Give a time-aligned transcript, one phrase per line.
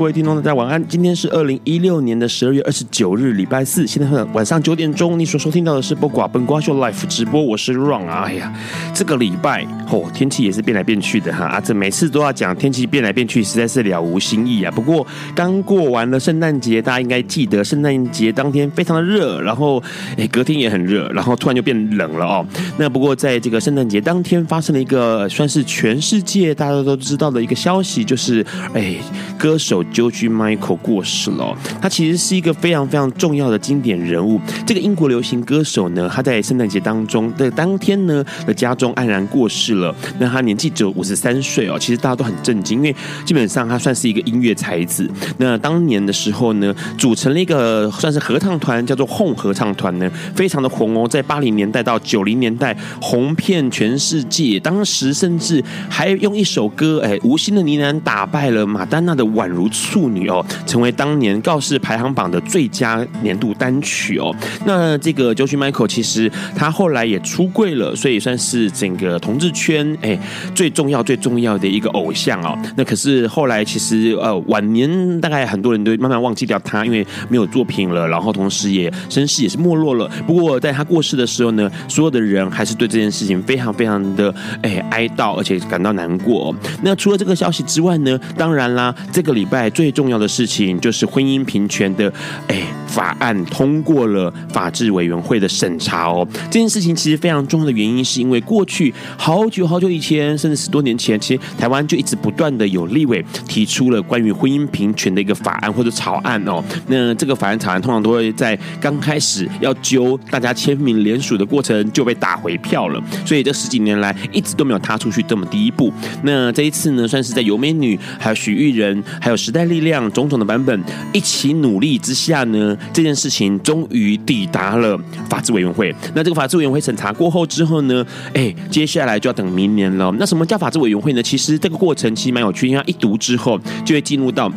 [0.00, 0.82] 各位听众，大家晚安。
[0.88, 3.86] 今天是二零一六年的十二月二十九日，礼拜四。
[3.86, 8.22] 现在晚上九点钟，你所收听到的是播寡本瓜秀 Live 直播，我是 Ron 啊。
[8.26, 8.50] 哎呀，
[8.94, 14.70] 这个礼拜哦，天气也是变来变去的哈啊，这每次都要讲天气变来变去，实在是了无新意啊。
[14.70, 19.82] 不过刚过完了圣诞节，大家应该记得，圣诞节当天非常的热，然后
[20.16, 22.46] 哎隔天也很热，然后突然就变冷了哦。
[22.78, 28.94] 那不过在这个圣诞节当天，发生了一个算是全世界大家都知道的一个消息，就是哎
[29.38, 29.84] 歌手。
[29.92, 34.40] George Michael 过世了，他其实是一个非常非常重要的经典人物。
[34.66, 39.94] 这个英国流行歌手呢，他在圣诞节当中的当天呢的家中黯然过世了。
[40.18, 45.10] 那他年纪只有五十三岁哦，其实大家都很震惊，因为基本上他算是一个音乐才子。
[45.38, 54.60] 那当年的时候呢，组成了一个算是合唱团，叫做红合唱团呢，非常的红哦，在八零年代到九零年代红遍全世界。
[54.60, 59.68] 当时甚至还用一首歌，哎，无心的呢喃打败了马丹娜的宛如。
[59.80, 64.34] 处女哦，成为当年告示排行榜的最佳年度单曲哦。
[64.66, 70.18] 那这个 George Michael 其实他后来也出柜了，所以算是整个同志圈哎
[70.54, 72.58] 最重要最重要的一个偶像哦。
[72.76, 80.10] 那可是后来其实呃晚年大概很多人都慢慢忘记掉他，因为没有作品了，然后同时也身世也是没落了。
[80.26, 86.54] 不过在他过世的时候呢，所有的人还是对这件事情非常非常的哎哀悼，而且感到难过。
[86.82, 89.69] 那除了这个消息之外呢，当然啦，这个礼拜。
[89.70, 92.12] 最重要的事情就是婚姻平权的
[92.48, 96.26] 哎法案通过了法制委员会的审查哦。
[96.50, 106.62] 这件事情其实非常重要的原因，是因为过去好久好久以前，甚至十多年前，其实台湾就一直不断的有立委提出了关于婚姻平权的一个法案或者草案哦。
[106.88, 115.92] 那这个法案草案通常都会在刚开始要揪大家签名联署的过程就被打回票了，所以这十几年来一直都没有踏出去这么第一步。
[116.24, 119.59] 那这一次呢，算是在游美女、还有许玉仁、还有时代。
[119.66, 120.82] 力量种种的版本
[121.12, 124.98] 一起努力之下呢，这件事情终于抵达了
[125.28, 125.94] 法制委员会。
[126.14, 128.04] 那这个法制委员会审查过后之后呢，
[128.34, 130.14] 哎，接下来就要等明年了。
[130.18, 131.22] 那什么叫法制委员会呢？
[131.22, 134.50] 其实这个过程其实蛮有趣，因为它一读之后就会进入到。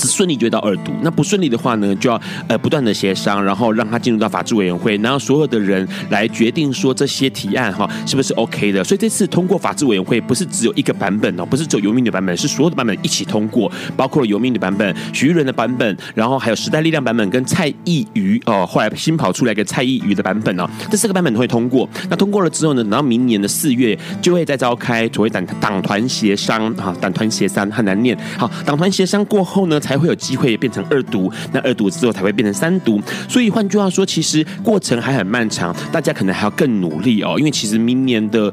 [0.00, 2.18] 只顺利就到二读，那不顺利的话呢，就要
[2.48, 8.82] 呃不断的协商，然后让他进入到法制委员会，然后所有的人来决定说这些提案哈是不是 OK 的。
[8.82, 21.86] 所以这次通过法制委员会不是只有一个版本哦，不是只有游民的版本，是所有的版本一起通过，包括了游民的版本、许玉仁的版本，然后还有时代力量版本跟蔡易余哦，后来新跑出来一个蔡易余的版本哦，这四个版本都会通过。
[22.08, 29.78] 那通过了之后呢，等到明年的四月就会再召开所谓党党团协商啊，党团协商很难念，好，党团协商过后呢。
[29.80, 33.02] 才才会有机会变成二毒，那二毒之后才会变成三毒。
[33.28, 37.34] 所以换句话说，其实过程还很漫长，大家可能还要更努力哦。
[37.36, 38.52] 因为其实明年的，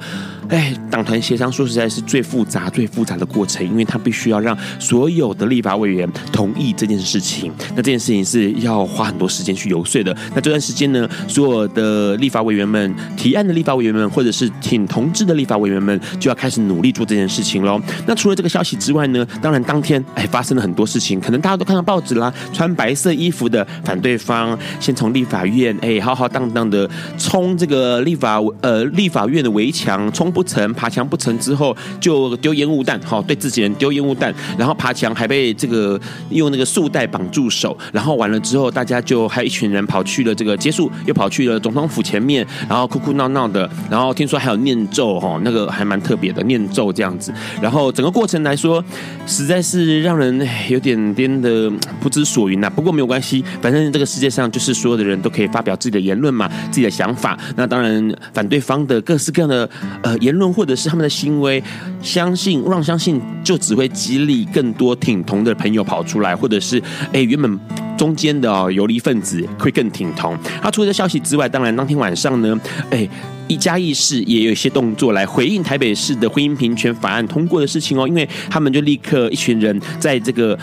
[0.50, 7.52] 哎，党团协商说实在是最复杂、最复杂的过程，因为他必须要让所有的立法委员同意这件事情。
[7.72, 10.16] 那这件事情是要花很多时间去游说的。
[10.34, 17.82] 那这段时间呢，所有的立法委员们、提案的立法委员们，或者是挺同志的立法委员们，就要开始努力做这件事情喽。
[18.06, 21.20] 那除了这个消息之外呢，当然当天哎发生了很多事情。
[21.20, 36.00] 可能大家都看到报纸啦，穿白色衣服的反对方先从立法院哎浩浩荡荡的冲这个立法呃立法院的围墙，冲不成，爬墙不成之后就丢烟雾弹，好对自己人丢烟雾弹，然后爬墙还被这个
[36.30, 48.86] 用那个束带绑住手，然后完了之后大家就还有一群人跑去了这个结束，又跑去了总统府前面，然后哭哭闹闹的，然后听说还有念咒哈，那个还蛮特别的念咒这样子，然后整个过程来说
[49.26, 51.08] 实在是让人有点。
[51.18, 57.36] 颠的不知所云呐，不过没有关系，反正这个世界上就是所有的人都可以发表自己的言论嘛，自己的想法。
[57.56, 59.68] 那当然，反对方的各式各样的
[60.04, 61.64] 呃言论或者是他们的行为，
[62.02, 66.82] 相信让相信就只会激励更多挺同的朋友跑出来，或者是
[67.14, 67.60] 哎原本。
[67.98, 70.38] 中间的游离分子会更挺同。
[70.62, 72.60] 他除了这消息之外，当然当天晚上呢，
[72.92, 73.10] 哎。
[73.48, 80.58] 一嘉义市也有一些动作来回应台北市的婚姻平权法案通过的事情哦，因为他们就立刻一群人在这个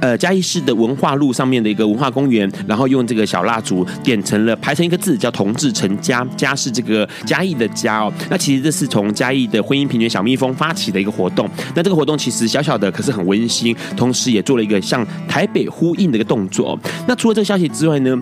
[0.00, 8.12] 呃嘉义市的文化路上面的一个文化公园，然后用这个小蜡烛点成了排成一个字叫“同志成家”，家是这个嘉义的家哦。
[8.28, 11.48] 那其实这是从嘉义的婚姻平权小蜜蜂发起的一个活动。
[11.74, 16.78] 那这个活动其实小小的，可是很温馨，同时也做了一个向台北呼应的一个动作。
[17.06, 18.20] 那除了这个消息之外呢？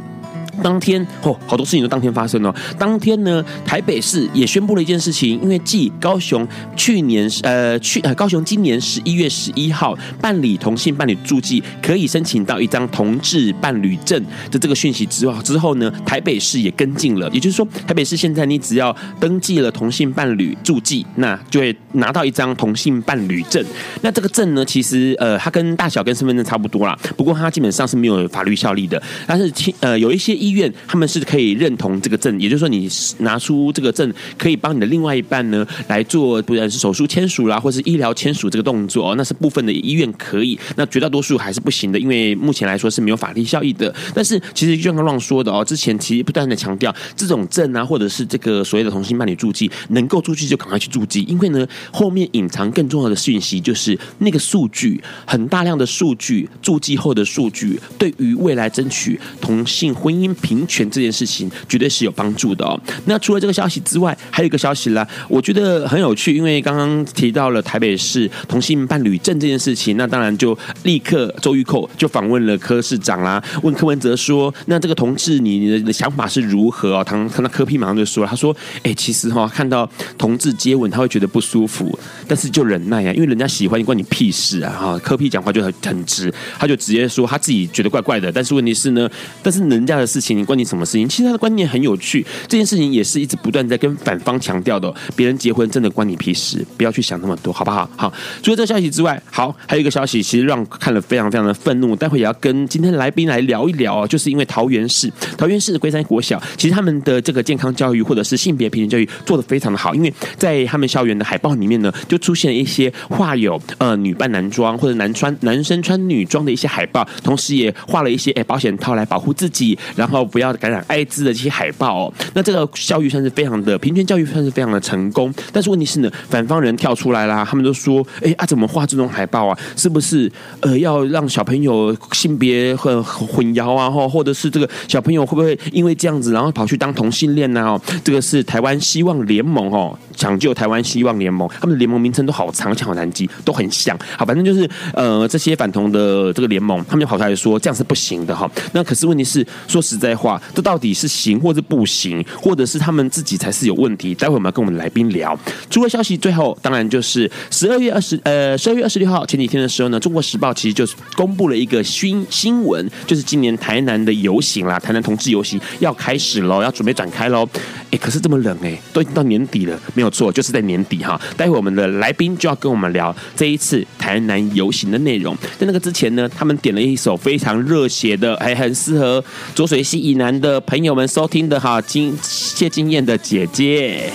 [0.63, 2.55] 当天哦，好多事情都当天发生哦。
[2.79, 6.47] 当天呢，台北市也宣布了一件事情，因为继高雄
[6.77, 23.65] 去年呃去呃高雄今年十一月十一号办理同性伴侣住记可以申请到一张同志伴侣证的这个讯息之后之后呢，台北市也跟进了，也就是说，台北市现在你只要登记了同性伴侣住记，那就会拿到一张同性伴侣证。
[24.03, 29.51] 那这个证呢，其实呃它跟大小跟身份证差不多啦，不过它基本上是没有法律效力的，但是
[29.81, 30.37] 呃有一些。
[30.43, 32.89] 医院他们是可以认同这个证，也就是说，你
[33.19, 43.95] 拿出这个证，可以帮你的另外一半呢来做，不管是手术签署啦，或是医疗签署这个动作，那是部分的医院可以，那绝大多数还是不行的，因为目前来说是没有法律效益的。
[44.15, 60.32] 但是其实就像刚乱说的哦，之前其实不断的强调，这种证啊，或者是这个所谓的同性伴侣注记，能够注记就赶快去注记，因为呢后面隐藏更重要的讯息，就是那个数据很大量的数据，注记后的数据，对于未来争取同性婚姻。
[60.35, 62.79] 平权这件事情绝对是有帮助的哦。
[63.07, 89.09] 那除了这个消息之外，还有一个消息啦，我觉得很有趣，因为刚刚提到了台北市同性伴侣证这件事情，那当然就立刻周玉蔻就访问了柯市长啦，问柯文哲说：“那这个同志你的想法是如何哦？”他看到柯 P 马上就说了，他说：“哎，其实哈，看到同志接吻他会觉得不舒服，但是就忍耐啊，因为人家喜欢你关你屁事啊！”哈，柯 P 讲话就很很直，他就直接说他自己觉得怪怪的，但是问题是呢，
[89.43, 90.39] 但是人家的事情。
[90.39, 91.09] 你关你什么事情？
[91.09, 94.93] 其实他的观念很有趣，这件事情也是一直不断在跟反方强调的。
[95.15, 97.89] 别人结婚真的关你屁事，不要去想那么多，好不好？
[97.97, 98.13] 好。
[98.43, 101.95] 除了这个消息之外，好，还有一个消息，其实让看了非常非常的愤怒。
[101.95, 120.12] 待会也要跟今天的来宾来聊一聊哦，就是因为桃园市桃园市的龟山国小，其实他们的这个健康教育或者是性别平等教育做得非常的好，因为在他们校园的海报里面呢，就出现了一些画有呃女扮男装或者男穿男生穿女装的一些海报，同时也画了一些哎保险套来保护自己，然后。
[120.13, 125.33] 后不要感染艾滋的这些海报哦，那这个教育算是非常的平权教育，算是非常的成功。
[125.53, 129.59] 但是问题是呢，反方人跳出来啦，他们都说：“哎啊，怎么画这种海报啊？
[129.77, 130.31] 是不是
[130.61, 133.91] 呃要让小朋友性别混混淆啊？
[133.91, 137.81] 或或者是这个小朋友会不会因为这样子，然后跑去当同性恋呢？
[138.05, 143.99] 这个是台湾希望联盟哦，抢救台湾希望联盟，他们的联盟名称都好长，好难记，都很像。
[144.17, 148.51] 好，反正就是呃这些反同的这个联盟，他们就跑出来说这样是不行的哈。
[148.73, 154.15] 那可是问题是，说实在话，这到底是行或是不行，或者是他们自己才是有问题？
[154.15, 155.39] 待会我们要跟我们来宾聊。
[155.71, 167.49] 除了消息，最后当然就是十二月二十呃十二月二十六号前几天的时候呢，《中国时报》其实就是公布了一个新新闻，就是今年台南的游行啦，台南同志游行要开始喽，要准备展开喽。
[167.93, 171.21] 哎，可是这么冷哎，都已经到年底了，没有错，就是在年底哈。
[171.37, 175.37] 待会我们的来宾就要跟我们聊这一次台南游行的内容。
[175.59, 179.23] 在那个之前呢，他们点了一首非常热血的，还很适合
[179.55, 184.11] 浊水溪以南的朋友们收听的哈，金谢金燕的姐姐。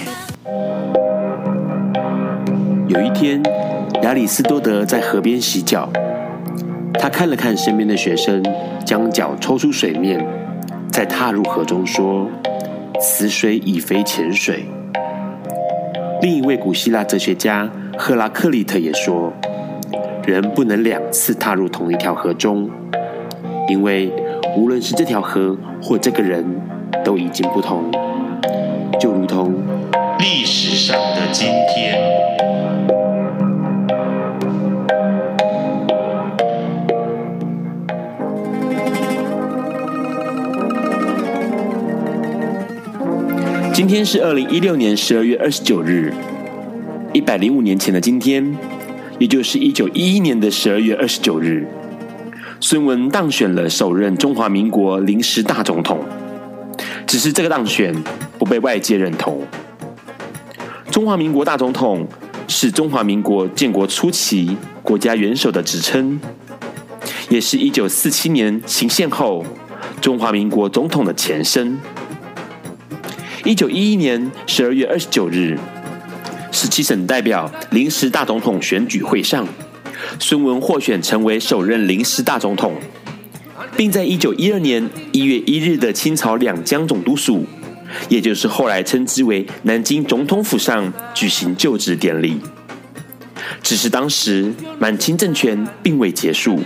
[2.87, 3.39] 有一天，
[4.01, 5.87] 亚里斯多德在河边洗脚，
[6.95, 8.43] 他看了看身边的学生，
[8.87, 10.27] 将脚抽出水面，
[10.91, 12.27] 再踏入河中说。
[12.99, 14.65] 此水已非前水。
[16.23, 19.31] 另一位古希腊哲学家赫拉克利特也说，
[20.25, 22.67] 人不能两次踏入同一条河中，
[23.69, 24.11] 因为
[24.57, 26.43] 无论是这条河或这个人，
[27.05, 27.91] 都已经不同，
[28.99, 29.53] 就如同
[30.17, 32.01] 历史上的今天。
[43.71, 46.11] 今天是二零一六年十二月二十九日，
[47.13, 48.57] 一百零五年前的今天，
[49.19, 51.67] 也就是一九一一年的十二月二十九日，
[52.59, 55.99] 孙文当选了首任中华民国临时大总统。
[57.05, 57.95] 只是这个当选
[58.37, 59.41] 不被外界认同。
[60.91, 62.05] 中华民国大总统
[62.47, 66.19] 是中华民国建国初期国家元首的职称，
[67.29, 69.45] 也是一九四七年行宪后
[70.01, 71.77] 中华民国总统的前身。
[73.45, 75.57] 一九一一年十二月二十九日，
[76.51, 79.47] 十七省代表临时大总统选举会上，
[80.19, 82.75] 孙文获选成为首任临时大总统。
[83.75, 87.45] 并在一九一二年一月一日的清朝两江总督署，
[88.09, 92.39] 也就是后来称之为南京总统府上举行就职典礼。
[93.61, 96.59] 只是当时满清政权并未结束，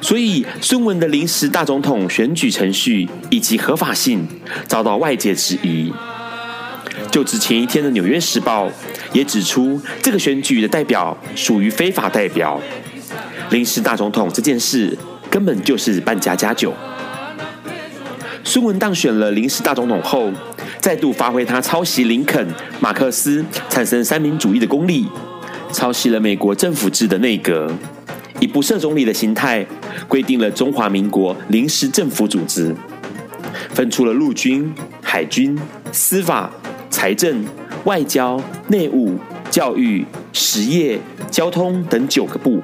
[0.00, 4.26] 所以孙文的临时大总统选举程序以及合法性
[4.66, 5.92] 遭到外界质疑。
[7.10, 8.68] 就职前一天的《纽约时报》
[9.12, 12.60] 也指出，这个选举的代表属于非法代表，
[13.50, 14.96] 临时大总统这件事
[15.30, 16.72] 根本就是扮家家酒。
[18.44, 20.30] 孙文当选了临时大总统后，
[20.80, 22.46] 再度发挥他抄袭林肯、
[22.80, 25.06] 马克思、产生三民主义的功力，
[25.72, 27.70] 抄袭了美国政府制的内阁，
[28.40, 29.64] 以不设总理的形态
[30.08, 32.74] 规定了中华民国临时政府组织，
[33.70, 35.58] 分出了陆军、海军、
[35.92, 36.50] 司法。
[37.00, 37.42] 财政、
[37.84, 38.38] 外交、
[38.68, 39.16] 内务、
[39.50, 40.04] 教育、
[40.34, 42.60] 实业、交通等九个部。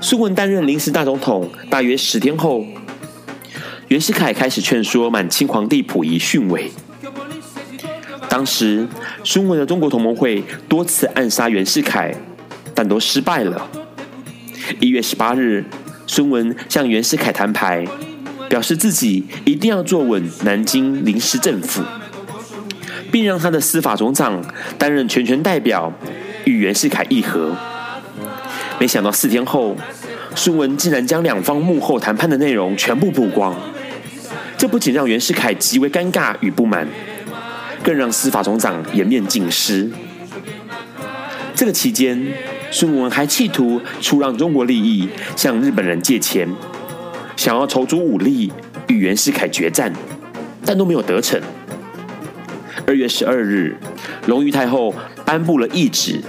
[0.00, 2.64] 孙文担任临时大总统大约十天后，
[3.88, 6.70] 袁世凯开始劝说满清皇帝溥仪逊位。
[8.28, 8.86] 当时，
[9.24, 12.14] 孙文的中国同盟会多次暗杀袁世凯，
[12.76, 13.68] 但都失败了。
[14.78, 15.64] 一月十八日，
[16.06, 17.84] 孙文向袁世凯摊牌，
[18.48, 21.82] 表示自己一定要坐稳南京临时政府。
[23.14, 24.44] 并让他的司法总长
[24.76, 25.92] 担任全权代表，
[26.42, 27.56] 与袁世凯议和。
[28.80, 29.76] 没想到四天后，
[30.34, 33.54] 孙文竟然将两方幕后谈判的内容全部曝光。
[34.58, 36.88] 这不仅让袁世凯极为尴尬与不满，
[37.84, 39.88] 更让司法总长颜面尽失。
[41.54, 42.20] 这个期间，
[42.72, 46.48] 孙文还企图出让中国利益，向日本人借钱，
[47.36, 48.52] 想要筹足武力
[48.88, 49.92] 与袁世凯决战，
[50.66, 51.40] 但都没有得逞。
[52.86, 53.74] 二月十二日，
[54.26, 56.20] 隆裕太后颁布了懿旨，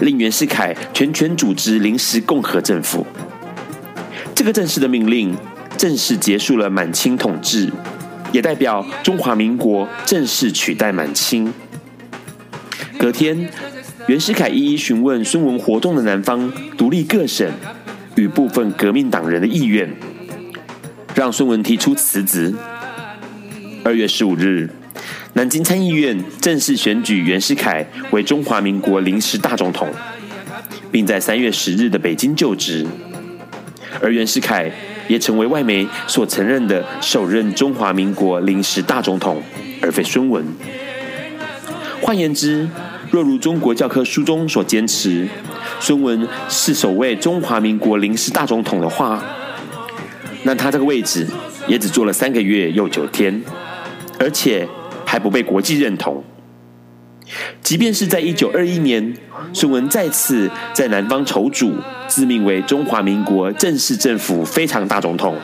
[0.00, 3.06] 令袁世凯全权组织临时共和政府。
[4.34, 5.36] 这个正式的命令
[5.76, 7.70] 正式结束了满清统治，
[8.32, 11.52] 也代表中华民国正式取代满清。
[12.98, 13.50] 隔天，
[14.06, 17.50] 袁世凯一一询问孙文活动的南方独立各省
[18.14, 19.94] 与部分革命党人的意愿，
[21.14, 22.54] 让孙文提出辞职。
[23.84, 24.70] 二月十五日。
[25.36, 29.86] 南京参议院正式选举袁世凯为中华民国临时大总统，
[30.90, 32.86] 并在三月十日的北京就职。
[34.00, 34.72] 而袁世凯
[35.08, 39.42] 也成为外媒所承认的首任中华民国临时大总统，
[39.82, 40.42] 而非孙文。
[42.00, 42.66] 换言之，
[43.10, 45.28] 若如中国教科书中所坚持，
[45.78, 49.22] 孙文是首位中华民国临时大总统的话，
[50.44, 51.26] 那他这个位置
[51.68, 53.42] 也只做了三个月又九天，
[54.18, 54.66] 而且。
[55.06, 56.22] 还不被国际认同。
[57.62, 59.16] 即便是在一九二一年，
[59.52, 61.74] 孙文再次在南方筹组，
[62.06, 65.36] 自命为中华民国正式政府非常大总统，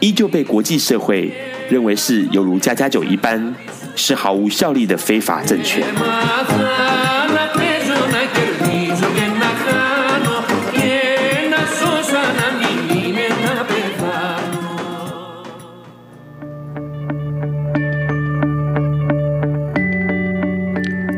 [0.00, 1.30] 依旧被国际社会
[1.68, 3.54] 认为是犹如家家酒一般，
[3.94, 5.84] 是毫无效力的非法政权。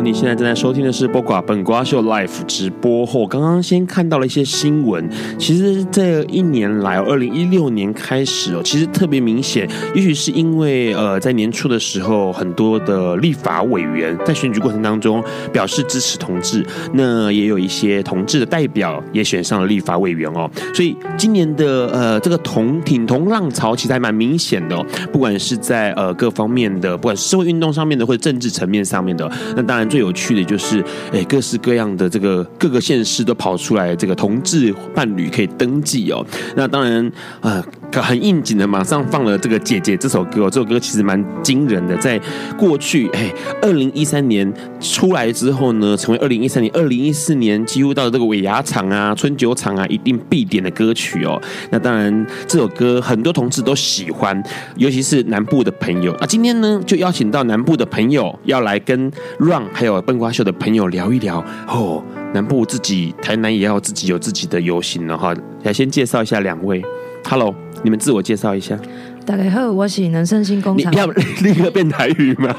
[0.00, 5.08] 你现在正在收听的是《播瓜本瓜秀》Live 直播后，刚刚先看到了一些新闻。
[5.38, 9.68] 其实这一年来，二零一六年开始哦，其实特别明显。
[9.94, 20.50] 也许是因为呃，在年初的时候，很多的立法委员在选举过程当中表示支持同志，那也有一些同志的代表也选上了立法委员哦。
[20.74, 29.70] 所以今年的呃这个同挺同浪潮其实还蛮明显的哦，不管是在呃各方面的，不管是社会运动上面的，或者政治层面上面的，那。
[29.70, 30.82] 当然，最有趣的就是，
[31.12, 36.24] 哎，各式各样的这个各个县市都跑出来，这个同志伴侣可以登记哦。
[36.54, 37.04] 那当然，
[37.40, 40.50] 啊、呃，很应景的，马上放了这个《姐姐》这首歌。
[40.50, 42.20] 这首歌其实蛮惊人的，在
[42.58, 43.32] 过去，哎，
[43.62, 51.40] 二零一三年出来之后呢，成为二零一三年、二零一四年几乎到了这个尾牙场啊、春酒场啊一定必点的歌曲哦。
[51.70, 54.40] 那当然，这首歌很多同志都喜欢，
[54.76, 56.14] 尤其是南部的朋友。
[56.20, 59.62] 那今天呢，就邀请到南部的朋友要来跟 Run。
[59.72, 62.02] 还有笨瓜秀的朋友聊一聊哦，
[62.34, 65.34] 南部自己台南也要自己有自己的游行了哈。
[65.62, 66.82] 来先介绍一下两位
[67.28, 68.78] ，Hello，你们自我介绍一下。
[69.24, 70.92] 大家好，我是能盛新工厂。
[70.92, 72.54] 你要立刻变台语吗？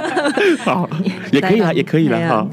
[0.64, 0.88] 好，
[1.32, 2.18] 也可以啊，也可以啦。
[2.28, 2.50] 好，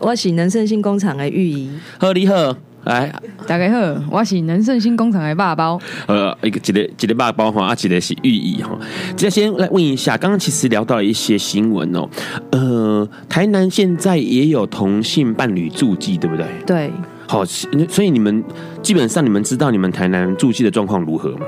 [0.00, 1.70] 我是能盛新工厂的玉仪。
[1.98, 2.54] 好，你好。
[2.84, 3.14] 来，
[3.46, 5.80] 大家好，我是能盛新工厂的爸包。
[6.06, 8.76] 呃，一个一个一个爸包哈，啊，一个是寓意哈。
[9.16, 12.08] 这先来问一下，刚刚其实聊到了一些新闻哦。
[12.50, 16.44] 呃，台南现在也有同性伴侣住记，对不对？
[16.66, 16.90] 对。
[17.26, 18.42] 好，所以你们
[18.82, 21.46] 基本上你们知道你们台南注记的状况如何吗？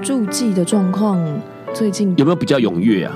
[0.00, 1.18] 注记的状况
[1.74, 3.12] 最近有没有比较踊跃啊？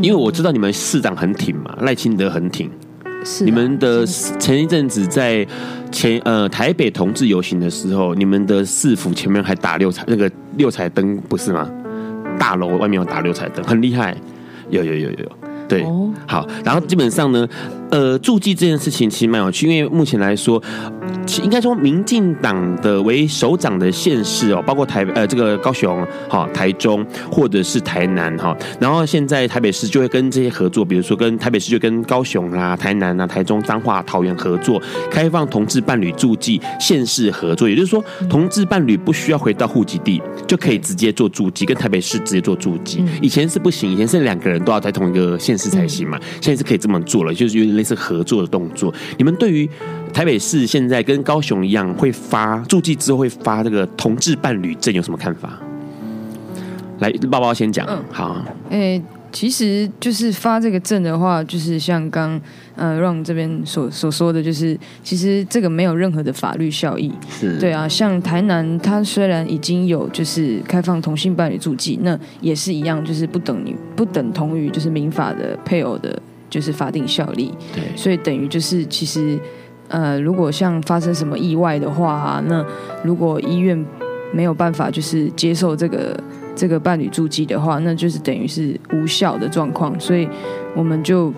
[0.00, 2.70] 因为我知道你们市长很挺嘛，赖清德很挺。
[3.24, 5.46] 是、啊，你们的前一阵子在
[5.90, 11.68] 前呃台北同志游行的时候，你们的市府前面还打六彩那个六彩灯，不是吗？
[12.38, 14.16] 大楼外面有打六彩灯，很厉害。
[14.70, 15.32] 有有有有
[15.78, 15.84] 有。
[15.84, 15.86] 对，
[16.26, 17.48] 好，然后基本上呢，
[17.90, 20.60] 呃，注记这件事情其实蛮有趣，因为目前来说，
[21.42, 45.59] 应该说民进党的为首长的县市哦，包括台呃这个高雄哈、台中或者是台南哈，然后现在台北市就会跟这些合作，比如说跟台北市就跟高雄啦、台南啊、台中、彰化、桃园合作，开放同志伴侣注记县市合作，也就是说，同志伴侣不需要回到户籍地就可以直接做注记，跟台北市直接做注记，以前是不行，以前是两个人都要在同一个县。
[45.60, 46.18] 是才行嘛？
[46.40, 48.92] 现在是可以这么做了，就是有点类似合作的动作。
[49.18, 49.68] 你们对于
[50.12, 55.60] 台北市现在跟高雄一样，会发住记之后会发这个同志伴侣证，有什么看法？
[57.00, 57.86] 来，包包先讲。
[57.86, 58.42] 嗯，好。
[58.70, 59.02] 欸
[59.32, 62.40] 其实就是发这个证的话，就是像刚
[62.80, 67.12] 呃 Ron 这边所所说的就是，其实这个没有任何的法律效益。
[67.28, 76.18] 是，对啊，像台南，它虽然已经有就是开放同性伴侣住记，那也是一样，就是不等于不等同于就是民法的配偶的，
[76.48, 77.52] 就是法定效力。
[77.74, 79.38] 对，所以等于就是其实
[79.88, 82.64] 呃，如果像发生什么意外的话啊，那
[83.04, 83.86] 如果医院
[84.32, 86.18] 没有办法就是接受这个。
[86.56, 90.28] 这个伴侣住记的话，那就是等于是无效的状况，所以
[90.76, 91.32] 我们就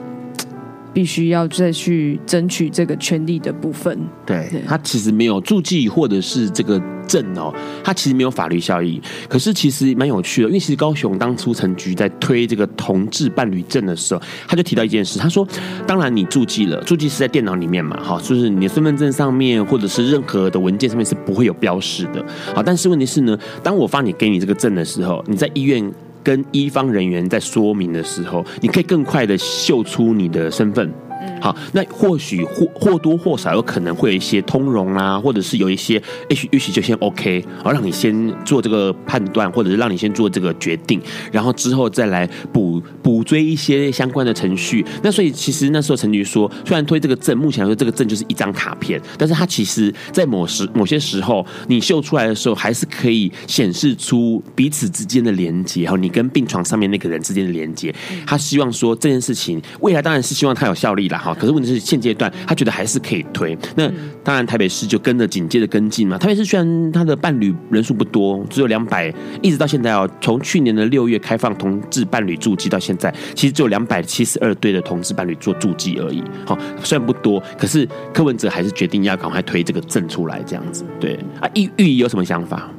[0.93, 3.99] 必须要再去争取这个权利的部分。
[4.26, 6.81] 对，对他其实没有注记或者是这个。
[7.09, 7.52] 证哦，
[7.85, 15.47] 它其实没有法律效益，可是其实蛮有趣的，因为其实高雄当初陈局在推这个同志伴侣证的时候，他就提到一件事，他说：
[15.87, 22.25] 当然你注记了，注记是在电脑里面嘛，哈，就是你的身份证上面或者是任何的文件上面是不会有标示的，
[22.55, 30.93] 好，但是问题是呢，当我发你给你这个证的时候，你在医院跟医方人员在说明的时候，你可以更快的秀出你的身份。
[31.41, 41.00] 好，那或许或或多或少有可能会有一些通融啊，或者是有一些也许也许就先 OK，而让你先做这个判断，或者是让你先做这个决定，
[41.32, 44.85] 然后之后再来补补追一些相关的程序。
[45.02, 57.93] 那所以其实那时候陈局说，虽然推这个证，目前来说这个证就是一张卡片，但是它其实在某时某些时候你秀出来的时候，还是可以显示出彼此之间的连接，还有你跟病床上面那个人之间的连接。
[58.25, 61.19] 他希望说这件事情未来当然是希望它有效力啦。
[61.19, 61.33] 哈。
[61.33, 63.89] 可是问题是现阶段他觉得还是可以推，那
[64.25, 66.19] 当然台北市就跟着紧接着跟进嘛。
[66.19, 76.25] 台北市虽然他的伴侣人数不多，只有两百，一直到现在哦，从去年的六月开放同志伴侣注记到现在，其实只有两百七十二对的同志伴侣做注记而已。
[76.45, 80.85] 好，虽然不多，可是柯文哲还是决定要赶快推这个证出来，这样子。
[80.99, 82.71] 对啊，玉玉仪有什么想法？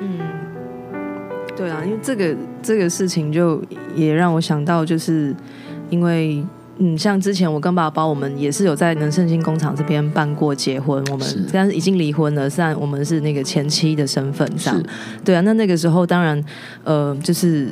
[0.00, 0.18] 嗯，
[1.56, 3.62] 对啊，因为这个这个事情就
[3.94, 5.34] 也让我想到，就是
[5.90, 6.42] 因为。
[6.78, 14.82] 嗯，像之前我跟爸爸，我们也是有在能胜兴工厂这边办过结婚，我们但是已经离婚了，虽然我们是那个前妻的身份上，
[15.22, 16.42] 对啊，那那个时候当然，
[16.82, 17.68] 呃，就是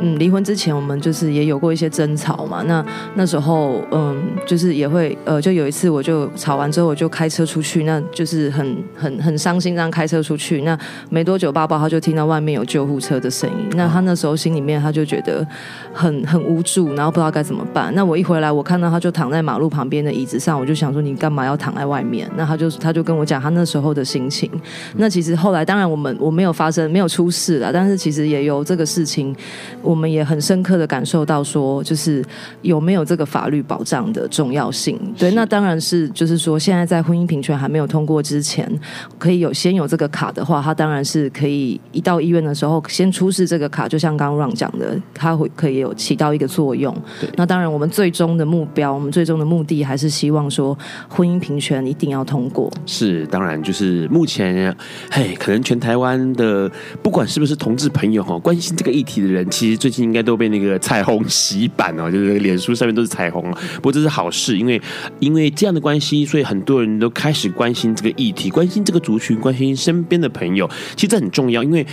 [0.00, 2.84] 嗯，离婚之前我们就是也有过一些争吵嘛，那
[3.16, 10.76] 那时候嗯，就是也会呃，就有一次我就吵完之后我就开车出去，那就是很很很伤心这样开车出去，那
[11.10, 15.46] 没多久爸爸他就听到外面有救护车的声音，那他那时候心里面他就觉得
[15.92, 18.37] 很很无助，然后不知道该怎么办，那我一回。
[18.38, 22.30] 后来我看到他就躺在马路旁边的椅子上，我就想说，你干嘛要躺在外面？
[22.36, 24.48] 那他就他就跟我讲他那时候的心情。
[24.94, 29.34] 那其实后来当然我们我没有发生没有出事了，但是其实也有这个事情，
[29.82, 32.24] 我们也很深刻的感受到说，就是
[32.62, 34.96] 有没有这个法律保障的重要性。
[35.18, 38.70] 对，那当然是就是说，现在在婚姻平权还没有通过之前，
[39.18, 46.96] 可以有先有这个卡的话，他当然是可以一到医院的时候先出示这个卡，就像刚刚 Ron 讲的，他会可以有起到一个作用。
[47.34, 48.27] 那当然我们最终。
[48.28, 52.70] 终的目标，我们最终的目的还是希望说婚姻平权一定要通过。
[52.84, 54.76] 是，当然就是目前，
[55.10, 56.70] 嘿，可能全台湾的
[57.02, 63.50] 不管是不是同志朋友哈，关心这个议题的人，其实最近应该都被那个彩虹洗版哦，就是脸书上面都是彩虹。
[63.76, 64.78] 不过这是好事，因为
[65.20, 71.86] 因为这样的关系，所以很多人都开始关心这个议题，关心这个族群，关心身边的朋友，其实这很重要，因为。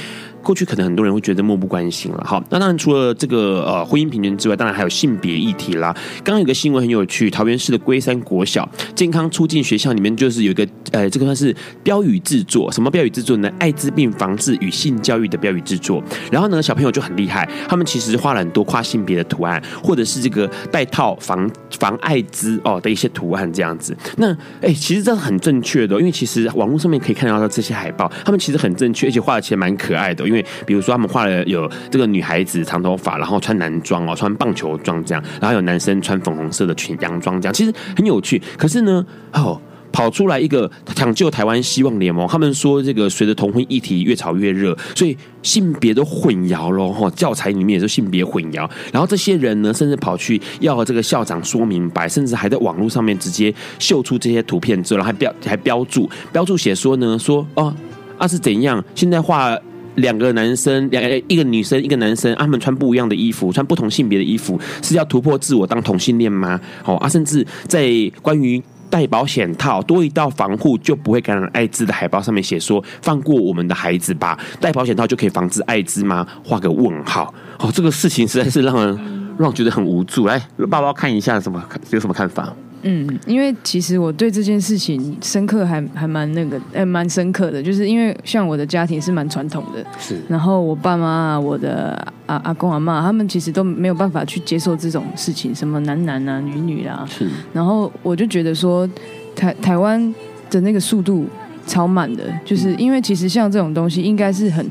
[0.45, 5.91] 过去可能很多人会觉得漠不关心了，好，那当然除了这个呃婚姻平权之外，当然还有性别议题啦。
[6.23, 13.51] 刚刚有个新闻很有趣，桃园市的龟山国小健康促进学校里面就是有一个呃，这个算是标语制作，什么标语制作呢？
[13.57, 16.03] 艾滋病防治与性教育的标语制作。
[16.31, 23.95] 然后呢，小朋友就很厉害，他们其实画了很多跨性别的图案，或者是这个带套防防艾滋哦的一些图案这样子。
[24.17, 24.31] 那
[24.61, 30.25] 哎，其实这是很正确的，因为其实网络上面可以看到这些海报，他们其实很正确，而且画的其实蛮可爱的。
[30.25, 38.41] 因为因为比如说，他们画了有这个女孩子长头发，然后穿男装哦，穿棒球装这样，然后有男生穿粉红色的裙洋装这样，其实很有趣。
[38.57, 39.59] 可是呢，哦，
[39.91, 48.69] 跑出来一个抢救台湾希望联盟，他们说这个随着同婚议题越炒越热，所以性别都混淆了哈，教材里面也是性别混淆。
[48.91, 57.73] 然后这些人呢，甚至跑去要这个校长说明白，甚至还在网络上面直接秀出这些图片之后，然后还标还标注标注写说呢，说哦，
[58.17, 58.83] 啊是怎样？
[58.95, 59.57] 现在画。
[59.95, 66.59] 两个男生，两个一个女生，一个男生，他们穿不一样的衣服，穿不同性别的衣服，是要突破自我当同性恋吗？
[66.83, 67.89] 哦啊，甚至在
[68.21, 76.25] 关于戴保险套多一道防护就不会感染艾滋的海报上面写说，放过我们的孩子吧，戴保险套就可以防治艾滋吗？
[76.43, 77.33] 画个问号。
[77.59, 78.95] 哦，这个事情实在是让人
[79.37, 80.27] 让我觉得很无助。
[80.27, 82.53] 来，爸爸看一下什么有什么看法？
[82.87, 98.87] 嗯，因为其实我对这件事情深刻还还蛮那个，哎，蛮深刻的，就是因为像我的家庭是蛮传统的，是，然后我爸妈、我的阿阿公阿妈，他们其实都没有办法去接受这种事情，什么男男啊、女女啊，是，然后我就觉得说，
[99.35, 100.13] 台台湾
[100.51, 101.25] 的那个速度
[101.65, 104.63] 超慢的，就是因为其实像这种东西应该是很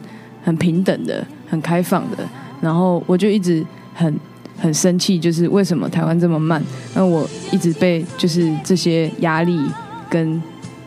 [0.44, 2.18] 很平等的、很开放的，
[2.60, 4.14] 然后我就一直很。
[4.58, 6.62] 很生气，就是为什么台湾这么慢？
[6.94, 9.58] 那我一直被就是这些压力
[10.08, 10.42] 跟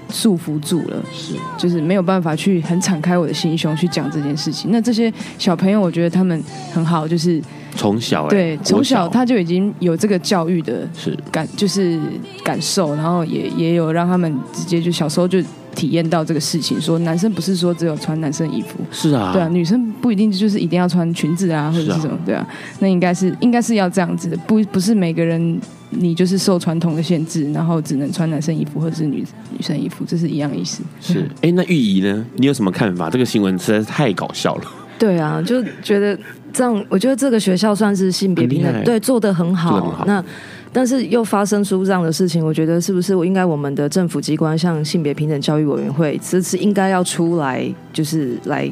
[0.10, 4.71] 束缚住了，是，就是没有办法去很敞开我的心胸去讲这件事情。
[4.71, 7.41] 那这些小朋友，我觉得他们很好，就是
[7.75, 10.88] 从小、欸、对从小他就已经有这个教育的
[11.32, 11.99] 感，是就是
[12.43, 15.39] 感受，然后也也有让他们直接就小时候就。
[15.78, 22.46] 体验到这个事情，说男生不是说只有穿男生衣服，是啊，对啊，女生不一定就是一定要穿裙子啊，或者是什么，对啊，
[22.80, 25.62] 那应该是应该是要这样子的，不不是每个人
[25.92, 29.24] 你就是受传统的限制，然后只能穿男生衣服或者是女
[29.56, 30.82] 女生衣服，这是一样意思。
[31.00, 32.26] 是，哎，那玉怡呢？
[32.38, 33.10] 你有什么看法？
[33.12, 34.63] 这个新闻实在是太搞笑了。
[34.98, 36.18] 对啊，就觉得
[36.52, 39.80] 这样，我觉得这个学校算是性别平等，对，做的很好。
[39.80, 40.24] 很好那。
[40.71, 48.69] 但是又发生出这样的事情，我觉得是不是我应该我们的政府机关，像性别平等教育委员会，这次应该要出来，就是来。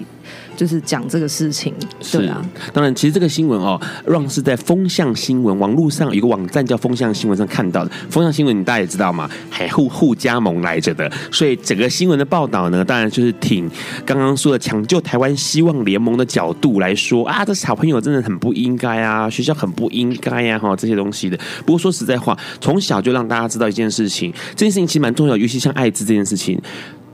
[0.55, 1.73] 就是讲这个事情，
[2.11, 2.43] 对啊。
[2.73, 7.91] 当然，其实这个新闻哦，让是在风向新闻网络上有一个网站叫风向新闻上看到的。
[8.09, 11.11] 风向新闻，你大家也知道嘛，还互互加盟来着的。
[11.31, 13.69] 所以整个新闻的报道呢，当然就是挺
[14.05, 21.37] 刚刚说的抢救台湾希望联盟的角度来说啊，这小朋友真的很不应该啊，学校很不应该呀，哈，这些东西的。
[21.65, 26.59] 不过说实在话，从小就让大家知道一件事情，这件事情其实蛮重要，尤其像艾滋这件事情。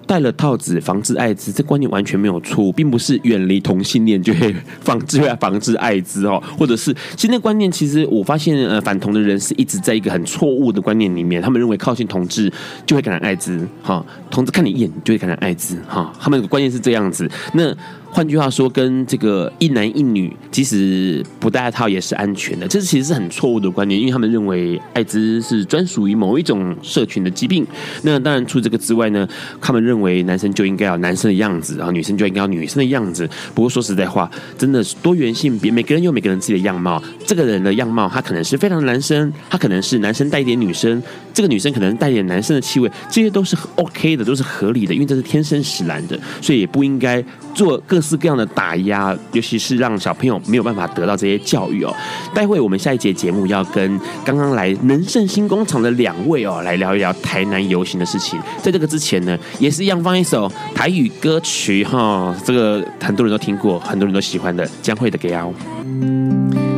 [0.06, 12.52] 戴了套子防治艾滋，这观念完全没有错，并不是远离同性恋就会防治防治艾滋哦，或者是现在观念，其实我发现呃反同的人是一直在一个很错误的观念里面，他们认为靠近同志
[12.86, 17.76] 就会感染艾滋，哈，同志看你一眼就会感染艾滋，哈，他们的观念是这样子，那。
[18.14, 27.66] 换句话说，跟这个一男一女，即使不戴套也是安全的，这其实是很错误的观念，因为他们认为艾滋是专属于某一种社群的疾病。
[28.04, 29.26] 那当然，除这个之外呢，
[29.62, 33.28] 他们认为男生就应该要男生的样子，然后女生就应该要女生的样子。
[33.56, 37.02] 不过说实在话，真的是多元性别，每个人有每个人自己的样貌。
[37.26, 41.02] 这个人的样貌，他可能是非常男生，他可能是男生带一点女生，
[41.34, 47.24] 这个女生可能带一点男生的气味，这些都是 OK 的，都是合理的，因为这是天生使然的，所以也不应该
[47.56, 48.02] 做各。
[48.02, 51.96] 式各样的打压，尤其是让小朋友没有办法得到这些教育哦。
[52.34, 58.40] 待会我们下一节节目要跟刚刚来能盛新工厂的两位哦，来聊一聊台南游行的事情。
[58.60, 65.46] 在这个之前呢，也是一样放一首台语歌曲哈，这个很多人都听过，很多人都喜欢的江蕙的《给啊》。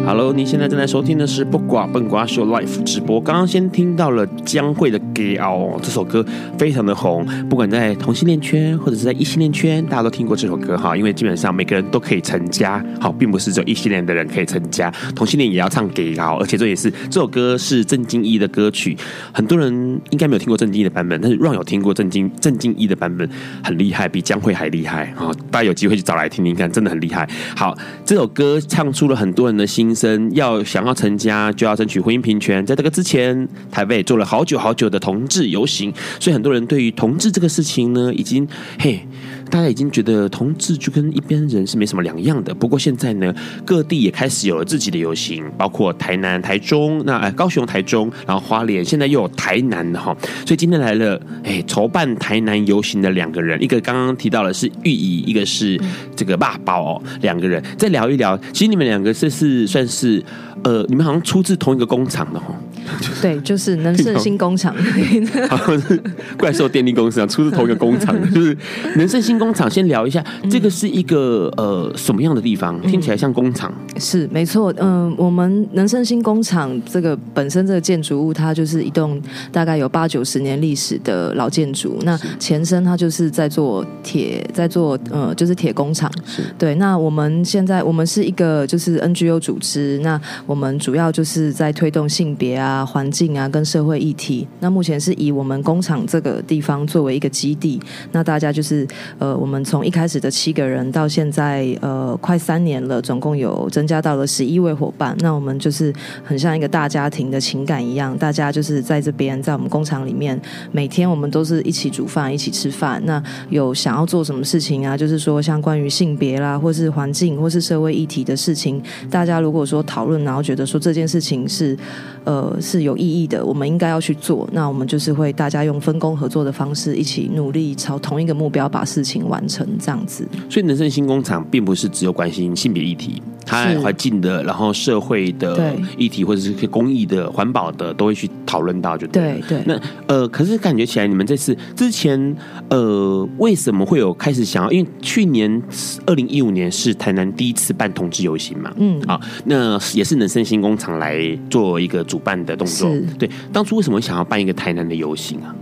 [0.05, 3.21] Hello，你现在正在收听的是《不寡笨瓜秀》Live 直播。
[3.21, 6.23] 刚刚先听到了江蕙的《给哦》这首歌，
[6.57, 10.95] 非常的红，不管在同性恋圈或者是在异性恋圈，大家都听过这首歌哈。
[10.95, 18.97] 因为基本上每个人都可以成家，好，并不是只有异性恋的人可以成家，同性恋也要唱《给哦》，而且这也是这首歌是郑敬一的歌曲，
[19.33, 19.73] 很多人
[20.11, 23.27] 应该没有听过郑敬一的版本，但是 Ron 有听过郑敬郑敬一的版本，
[23.63, 25.31] 很厉害，比江蕙还厉害啊！
[25.49, 27.27] 大家有机会去找来听听看，真的很厉害。
[27.55, 32.65] 好，这首歌唱出了很多人的心声，要想要成家就要争取婚姻平权。
[32.65, 38.47] 在这个之前，台北做了好久好久的同志游行，所以很多人对于同志这个事情呢，已经
[38.79, 39.05] 嘿。
[39.53, 42.51] 大家已经觉得同志就跟一般人是没什么两样的。
[42.55, 43.31] 不过现在呢，
[43.63, 50.17] 各地也开始有了自己的游行，包括台南、台中，那哎高雄、台中，然后花莲，现在又有台南的哈。
[50.43, 55.79] 所以今天来了，哎，筹办台南游行的两个人，一个刚刚提到的是玉仪，一个是
[56.15, 58.35] 这个爸宝哦，两个人再聊一聊。
[58.53, 60.23] 其实你们两个这是算是
[60.63, 62.47] 呃，你们好像出自同一个工厂的哈。
[63.21, 64.75] 对，就是能胜新工厂，
[65.49, 66.01] 好像是
[66.37, 68.57] 怪兽电力公司啊，出自同一个工厂， 就是
[68.95, 69.69] 能胜新工厂。
[69.69, 72.79] 先聊一下，这个是一个呃什么样的地方？
[72.81, 73.73] 听起来像工厂。
[73.97, 81.97] 是没错，嗯、呃，我们能胜新工厂这个本身这个建筑物，它就是一栋大概有八九十年历史的老建筑。
[82.03, 86.11] 那前身它就是在做铁，在做呃就是铁工厂。
[86.57, 86.75] 对。
[86.75, 92.72] 那我们现在我们是一个就是 NGO 组织，那我们主要就是在推动性别啊。
[92.73, 94.47] 啊，环境啊，跟社会议题。
[94.59, 97.79] 那目前是以我们工厂这个地方作为一个基地。
[98.11, 98.87] 那大家就是
[99.19, 105.15] 呃，我们从一开始的七个人到现在呃快三年了，总共有增加到了十一位伙伴。
[105.19, 110.39] 那我们就是很像一个大家庭的情感一样，大家就是在这边，在我们工厂里面，
[110.71, 113.01] 每天我们都是一起煮饭，一起吃饭。
[113.05, 114.97] 那有想要做什么事情啊？
[114.97, 118.81] 就是说像关于性别啦，或是环境，或是社会议题的事情，
[119.11, 121.77] 大家如果说讨论，然后觉得说这件事情是
[122.23, 122.53] 呃。
[122.61, 124.47] 是有意义的，我们应该要去做。
[124.53, 130.25] 那我们就是会大家用分工合作的方式，一起努力朝同一个目标把事情完成，这样子。
[130.49, 139.41] 所以，能生新工厂并不是只有关心性别议题，它环境的，然后社会的议题，或者是公益的、环保的，都会去讨论到就对。
[139.47, 139.63] 对对。
[139.65, 142.35] 那呃，可是感觉起来，你们这次之前
[142.69, 144.71] 呃，为什么会有开始想要？
[144.71, 145.59] 因为去年
[146.05, 151.17] 二零一五年是台南第一次办同志游行嘛，嗯，啊，那也是能生新工厂来
[151.49, 152.55] 做一个主办的。
[152.55, 155.55] 动作是对，当初为什么想要办一个台南的游行啊？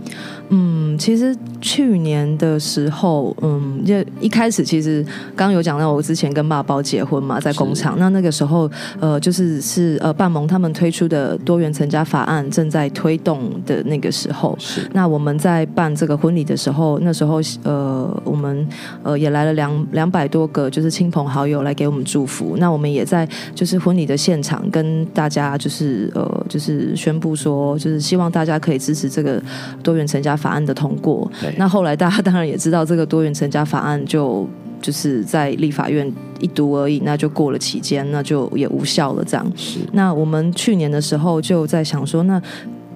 [0.54, 5.02] 嗯，其实去年的时候，嗯，就一开始其实
[5.34, 7.96] 刚刚有讲到，我之前跟爸爸结婚嘛，在工厂。
[7.98, 14.54] 那那个时候，呃，就是是呃，半盟他们推出的多元成家法案正在推动的那个时候。
[14.58, 14.86] 是。
[14.92, 18.68] 那我们在办这个婚礼的时候，那时候呃，我们
[19.02, 22.56] 呃也来了两两百多个，就是亲朋好友来给我们祝福。
[22.58, 29.42] 那我们也在就是婚礼的现场跟大家就是呃就是宣布说，就是希望大家可以支持这个
[29.82, 34.48] 多元成家法案的通过，那后来大家当然也知道，这个多元成家法案就
[34.80, 39.24] 就是在立法院一读而已，那就过了期间，那就也无效了。
[39.24, 39.78] 这样，是。
[39.92, 42.42] 那我们去年的时候就在想说，那。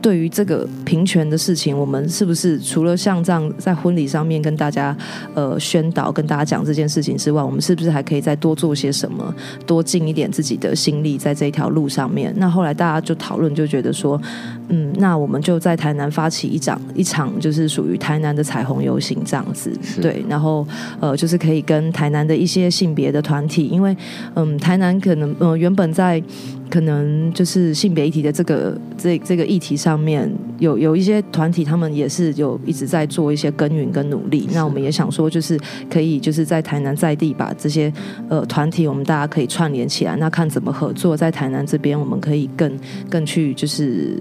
[0.02, 4.96] 对于这个平权的事情，我们是不是除了像这样在婚礼上面跟大家
[5.34, 9.34] 呃宣导、跟大家讲这件事情之外，我们是不是还可以再多做些什么，
[9.66, 12.32] 多尽一点自己的心力在这一条路上面？
[12.36, 14.20] 那后来大家就讨论，就觉得说，
[14.68, 20.66] 嗯，那我们就在台南发起一场一场，就是属于台南的彩虹游行这样子，对，然后
[21.00, 23.96] 呃，就是可以跟台南的一些性别的团体，因为
[24.34, 26.22] 嗯，台南可能呃原本在。
[26.68, 34.48] 可能就是性别议题的这个这这个议题上面有有一些团体，他们也是有一直在做一些耕耘跟努力。
[34.52, 35.56] 那我们也想说，就是
[35.88, 37.92] 可以就是在台南在地把这些
[38.28, 42.76] 呃团体，我们大家可以串联起来，那看怎么合作，在台南这边我们可以更
[43.08, 44.18] 更去就是。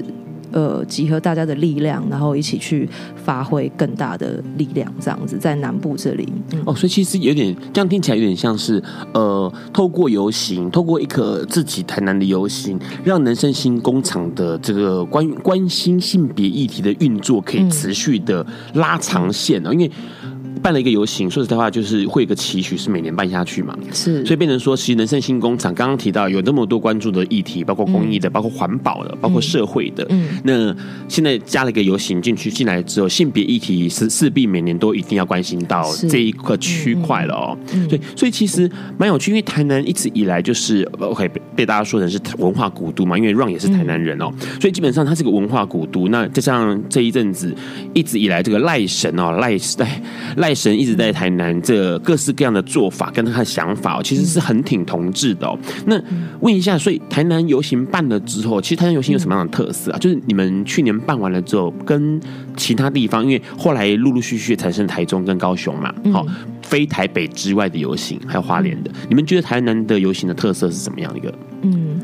[0.55, 6.25] 呃，集合大家的力量，然后一起去发挥更大的力量，这样子在南部这里。
[6.53, 8.81] 嗯、哦，所以其实有点这样听起来有点像是
[9.13, 19.91] 呃，透过游行，透过一个自己台南的游行，让能生新工厂的这个关关心性别议题的运作可以持续的拉长线哦，嗯、因为。
[20.61, 30.75] 办了一个游行，说实在话，就是会有一个期许是每年办下去嘛，是，所以变成说，其实能胜新工厂刚刚提到有那么多关注的议题，包括公益的，嗯、包括环保的，包括社会的，嗯，那
[31.07, 46.07] 现在加了一个游行进去，进来之后，性别议题是势必每年都一定要关心到这一个区块了哦，嗯嗯、所以所以其实蛮有趣，因为台南一直以来就是 OK 被被大家说成是文化古都嘛，因为 Ron 也是台南人哦，嗯、所以基本上它是个文化古都。
[46.09, 47.53] 那就像这一阵子
[47.93, 50.01] 一直以来这个赖神哦赖赖。
[50.37, 55.57] 赖神一直在台南，这各式各样的做法跟他的想法，其实是很挺同志的哦。
[55.85, 55.99] 那
[56.41, 59.97] 问一下，所以台南游行办了之后，其实台南游行有什么样的特色啊？
[59.97, 62.19] 就是你们去年办完了之后，跟
[62.55, 66.25] 其他地方，因为后来陆陆续续产生台中跟高雄嘛，好，
[66.61, 71.33] 非台北之外的游行，还有花莲的，你们觉得台南的游行的特色是什么样一个？
[71.61, 71.99] 嗯。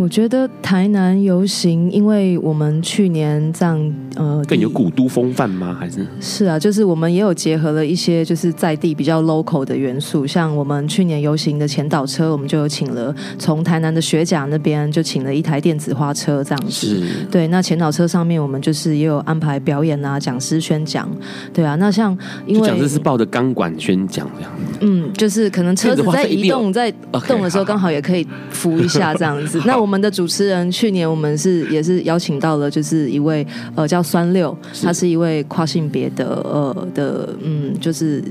[0.00, 5.76] 我觉得台南游行，因为我们去年这样，呃，更有古都风范吗？
[5.78, 16.70] 还是是啊，就是我们也有结合了一些就是在地比较 local 的元素，像我们去年游行的前导车，我们就有请了从台南的学甲那边就请了一台电子花车这样子。
[16.70, 17.26] 是。
[17.30, 21.06] 对，那前导车上面我们就是也有安排表演啊，讲师宣讲。
[21.52, 24.50] 对啊，那像因为讲师是抱着钢管宣讲这样。
[24.80, 26.90] 嗯，就是可能车子在移动在
[27.28, 29.60] 动的时候， 刚好也可以扶一下这样子。
[29.68, 29.89] 那我。
[29.90, 38.22] 我们的主持人去年我们是也是邀请到了，就是一位呃叫酸六，他是一位跨性别的呃的嗯就是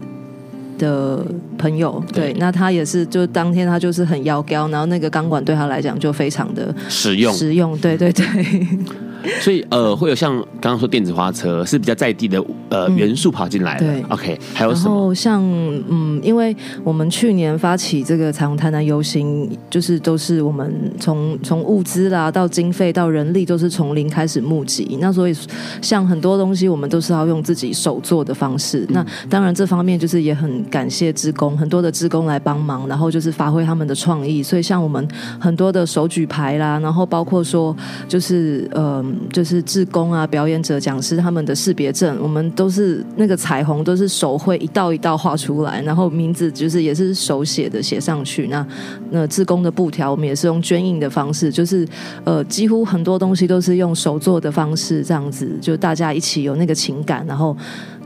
[0.78, 1.22] 的
[1.58, 7.34] 朋友，对，那他也是就当天他就是很腰高，然后那个钢管对他来讲就非常的实用。
[7.34, 8.26] 实用，对对对。
[9.42, 13.86] 所以呃，会有像刚刚说电子花车是比较在地的呃元素跑进来的。
[13.86, 14.90] 对，OK，还有什么？
[14.90, 15.42] 然后像
[15.90, 24.98] 嗯，因为我们去年发起这个彩虹台南游行，就是都是我们从从物资啦到经费到人力都是从零开始募集。
[25.02, 25.36] 那所以
[25.82, 28.86] 像很多东西我们都是要用自己手做的方式。
[28.90, 34.42] 那当然这方面就是也很感谢职工，很多的职工来帮忙，然后就是发挥他们的创意。
[34.42, 35.06] 所以像我们
[35.40, 37.76] 很多的手举牌啦，然后包括说
[38.08, 39.04] 就是呃。
[39.32, 48.48] 就是志工啊，表演者、讲师他们的识别证，我们都是那个彩虹，都是手绘一道一道画出来，然后名字就是也是手写的写上去。
[48.48, 48.66] 那
[49.12, 51.88] 那志工的布条，我们也是用捐印的方式，就是
[52.24, 57.56] 呃，几乎很多东西都是用手做的方式，这样子就大家一起有那个情感，然后。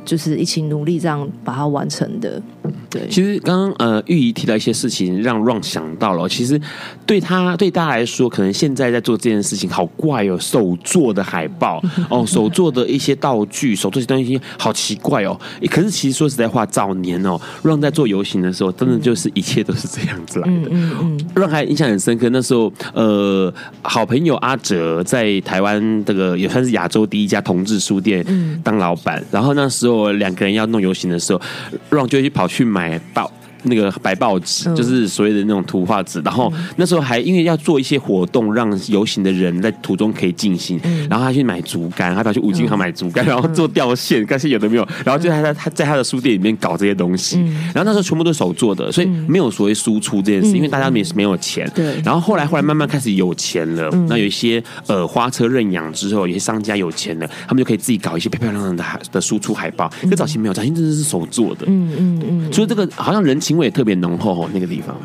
[0.06, 2.42] 就是一起努力这样把它完成的。
[2.90, 6.30] 对，其实刚刚呃玉怡提到一些事情，让 Ron 想到了。
[6.30, 6.60] 其实
[7.06, 15.40] 对他对大家来说，可能现在在做这件事情好怪哦，手做的海报 哦，手做的一些道具，手做这些东西好奇怪哦。
[15.72, 20.70] 可是其实说实在话，早年哦，Ron 在做游行的时候，真的就是一切都是这样子来的。
[20.70, 28.24] 嗯嗯，Ron 还印象很深刻，那时候呃，好朋友阿哲在台湾这个也算是亚洲第一家同志书店
[28.64, 29.93] 当老板，然后那时候。
[29.96, 31.42] 我两个人要弄游行的时候
[31.90, 33.32] ，Ron 就去跑去买报。
[33.64, 47.40] 那个白报纸就是所谓的那种图画纸，然后那时候还因为要做一些活动，让游行的人在途中可以进行，然后他去买竹竿，他跑去五金行买竹竿，然后做吊线，但是有的没有，然后就在他 他在他的书店里面搞这些东西，
[47.74, 51.70] 然后那时候全部都是手做的，所以没有所谓输出这件事，因为大家没没有钱。
[51.74, 52.02] 对。
[52.04, 59.90] 然后后来后来慢慢开始有钱了，那有一些呃花车认养之后，有些商家有钱了，他们就可以自己搞一些漂漂亮亮的的输出海报。
[60.10, 61.66] 可早期没有，早期真的是手做的。
[61.68, 62.54] 嗯嗯嗯。
[62.54, 63.53] 所以这个好像人情。
[63.54, 64.98] 因为特别浓厚，那个地方。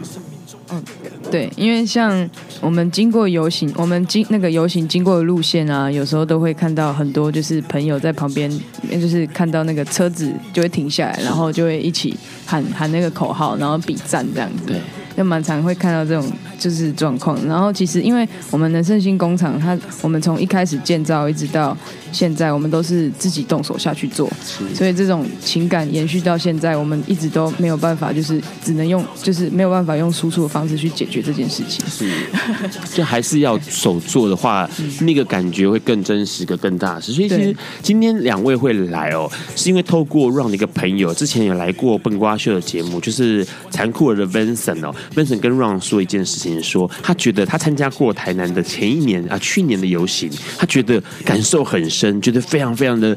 [0.71, 0.83] 嗯，
[1.31, 2.29] 对，因为像
[2.63, 8.51] 我们经过游行，我们经那个游行经过的路线啊，有时候都会看到很多就是朋友在旁边，
[8.91, 14.65] 就是看到那个车子就会停下来，然后就会一起喊喊那个口号，然后比赞这样子。
[14.67, 14.81] 对。
[15.19, 16.25] 就蛮常会看到这种
[16.61, 21.77] 就是状况，然后其实因为我们能盛兴工厂，它我们从一开始建造一直到
[22.13, 24.31] 现在，我们都是自己动手下去做，
[24.73, 31.85] 所以这种情感延续到现在，我们一直都没有办法，就是只能用就是没有办法用输出的方式去解决这件事情。
[31.89, 32.09] 是，
[32.95, 37.13] 就还是要手做的话，那个感觉会更真实、个更大实。
[37.13, 37.53] 所以其实
[37.83, 44.95] 今天两位会来哦，是因为透过的一个朋友，之前有来过笨瓜秀的节目，就是残酷的 Vincent 哦。
[45.15, 53.17] Benson 跟 Ron 说一件事情，说他觉得他参加过台南的前一年啊，去年的游行，他觉得感受很深，觉得非常非常的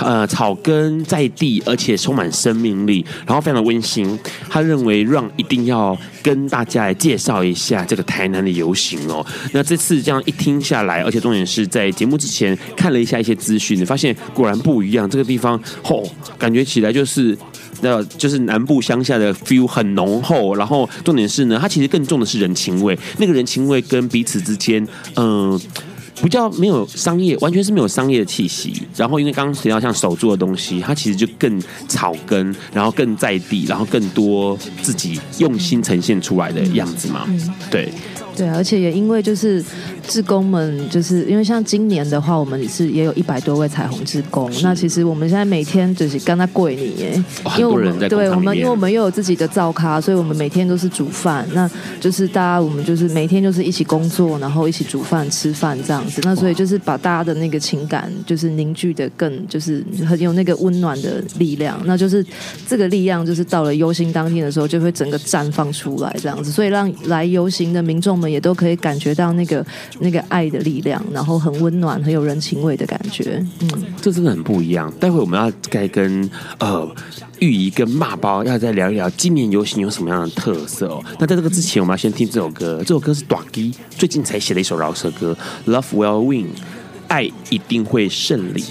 [0.00, 4.18] 呃草根在地，而且充满生命力，然后非常的温馨。
[4.48, 9.24] 他认为让一定要跟大家来介绍一下这个台南的游行哦。
[9.52, 15.08] 那这次这样一听下来，而且重点是在节目之前看了一下一些资讯，你发现果然不一样。
[15.08, 16.02] 这个地方吼、
[16.38, 17.36] 感觉起来就是。
[17.82, 22.98] 那就是南部乡下的 feel 很浓厚，然后重点是呢，它其实更重的是人情味。
[23.18, 24.82] 那个人情味跟彼此之间，
[25.16, 25.60] 嗯、
[26.22, 28.82] 比较没有商业，完全是没有商业的气息。
[28.96, 37.26] 然后因为刚刚提到像手做的东西，它其实就更草根，然后更在地，然后更多自己用心呈现出来的样子嘛。
[37.70, 37.92] 对。
[38.36, 39.64] 对，而且也因为就是
[40.08, 44.50] 志工们，就是因为像今年的话，我们是也有一百多位彩虹志工。
[44.62, 47.24] 那其实我们现在每天就是跟他跪你耶，
[47.58, 51.46] 因为我们对我们因为我们又有自己的灶咖，所以我们每天都是煮饭。
[51.52, 56.20] 那就是大家我们就是每天就是一起工作，然后一起煮饭吃饭这样子。
[56.24, 61.80] 那所以就是把大家的那个情感就是凝聚的更就是很有那个温暖的力量。
[61.84, 62.24] 那就是
[62.68, 66.52] 这个力量就是到了游行当天的时候，就会整个绽放出来这样子。
[66.52, 68.26] 所以让来游行的民众们。
[68.26, 69.64] 也都可以感觉到那个
[69.98, 73.44] 那个爱的力量，然后很温暖、很有人情味的感觉。
[73.60, 73.68] 嗯，
[74.00, 74.92] 这真的很不一样。
[75.00, 76.28] 待会我们要该跟
[76.58, 76.88] 呃
[77.38, 81.02] 玉怡跟骂包要再聊一聊今年游行有什么样的特色哦。
[81.18, 82.78] 那在这个之前，我们要先听这首歌。
[82.80, 85.36] 这首歌是大支最近才写的一首饶舌歌，
[85.70, 86.44] 《Love Will Win》，
[87.08, 88.64] 爱一定会胜利。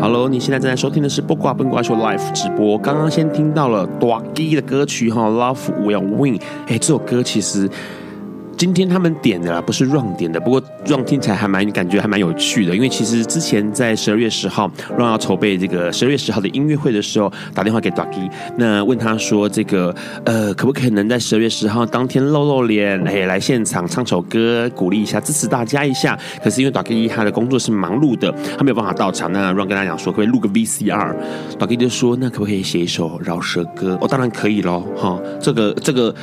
[0.00, 2.78] Hello，你现在正在收听的是《不挂不挂秀》Live 直播。
[2.78, 6.38] 刚刚先听到了大支的歌曲哈，《Love Will Win》。
[6.66, 7.68] 哎，这首歌其实。
[8.56, 19.94] 今天他们点的啦，不是 Run 点的，不过 Run 听起来还蛮感觉还蛮有趣的，因为其实之前在十二月十号 Run 要筹备这个十二月十号的音乐会的时候，打电话给 Ducky，那问他说这个
[20.24, 26.18] 呃可不可能在十二月十号当天露露脸，哎来现场唱首歌，鼓励一下，支持大家一下。
[26.42, 29.30] 可是因为 Ducky 他的工作是忙碌的，他没有办法到场。
[29.30, 33.98] 那 Run 跟他讲说，可不可以录个 VCR？Ducky 就说，那可不可以写一首饶舌歌？
[34.00, 36.14] 哦，当然可以喽，哈，这个这个。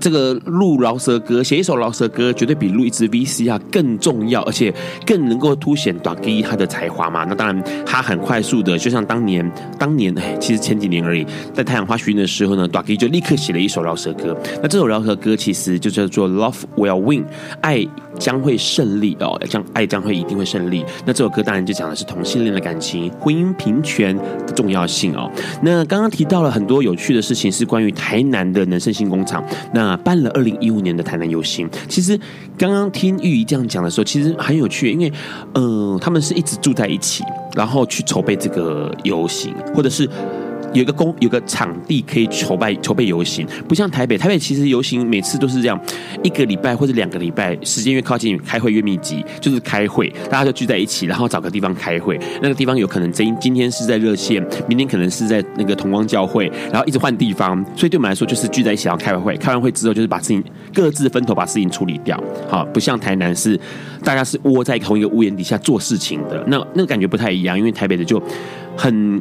[0.00, 4.72] 这个录饶舌歌，写一首饶舌歌，绝对比录一支 VCR 更重要，而且
[5.06, 7.24] 更能够凸显 Dagi 他的才华嘛。
[7.24, 14.36] 那当然，他很快速的，就像当年，当年哎，其实前几年而已，在太阳花巡演的时候呢，，Dagi 就立刻写了一首饶舌歌。
[14.62, 17.24] 那这首饶舌歌其实就叫做 Love Will Win，
[17.60, 17.84] 爱
[18.18, 20.84] 将会胜利哦，将爱将会一定会胜利。
[21.06, 25.30] 那这首歌当然就讲的是同性恋的感情、婚姻平权的重要性哦。
[25.62, 29.44] 那刚刚提到了很多有趣的事情，是关于台南的能胜新工厂。
[29.72, 31.68] 那，办了二零一五年的台南游行。
[31.88, 32.18] 其实
[32.56, 35.12] 刚刚听玉怡这样讲的时候，其实很有趣，因为
[35.54, 40.08] 嗯、他们是一直住在一起，然后去筹备这个游行，或者是。
[40.74, 45.80] 有一个公有个场地可以筹备筹备游行，不像台北，台北其实游行每次都是这样，
[46.22, 52.18] 一个礼拜或者两个礼拜，时间越靠近，开会越密集，就是开会，大家就聚在一起，然后找个地方开会。
[52.42, 60.42] 那个地方有可能今今天是在热线，明天可能是在那个同光教会，然后一直换地方，所以对我们来说就是聚在一起要开完会，开完会之后就是把事情
[60.74, 62.22] 各自分头把事情处理掉。
[62.48, 63.58] 好，不像台南是
[64.04, 68.22] 大家是窝在同一个屋檐底下做事情的，那那个感觉不太一样，因为台北的就
[68.76, 69.20] 很。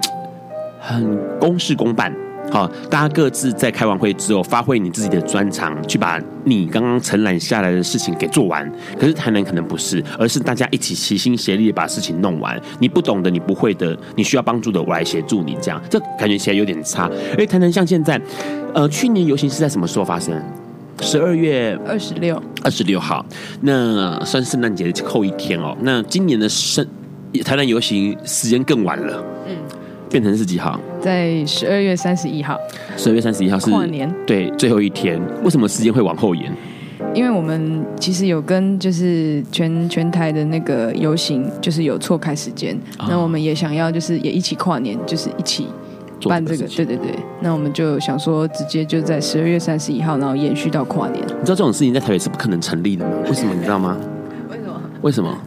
[0.88, 2.16] 很公事公办，
[2.50, 8.72] 好，大家各自在开完会之后，发挥你自己的专长，去把你刚刚承揽下来的事情给做完。
[8.98, 12.58] 可是台南可能不是，而是大家一起齐心协力把事情弄完。
[12.80, 15.58] 你不懂的，你不会的，你需要帮助的，我来协助你。
[15.62, 17.12] 这样，这感觉起来有点差。
[17.32, 18.18] 因为台南像现在，
[18.74, 20.42] 呃，去年游行是在什么时候发生？
[21.02, 23.26] 十二月二十六，二十六号，
[23.60, 25.76] 那算圣诞节的后一天哦。
[25.82, 26.88] 那今年的圣
[27.44, 29.58] 台南游行时间更晚了，嗯。
[30.10, 30.80] 变成是几号？
[31.02, 32.58] 在十二月三十一号。
[32.96, 35.22] 十二月三十一号是跨年，对，最后一天。
[35.44, 36.52] 为什么时间会往后延？
[37.14, 42.78] 因为我们其实有跟就是全全台的那个游行，就是有错开时间。
[43.08, 45.68] 那、哦、我们也想要就是也一起跨年，就是一起
[46.24, 46.68] 办这个。
[46.68, 47.16] 对对对。
[47.40, 51.24] 那我们就想说，直接就在十二月三十一号，然后延续到跨年。
[51.24, 53.12] 你知道这种事情在台北是不可能成立的吗？
[53.28, 53.54] 为什么？
[53.54, 53.98] 你知道吗？
[54.50, 54.82] 为什么？
[55.02, 55.38] 为什么？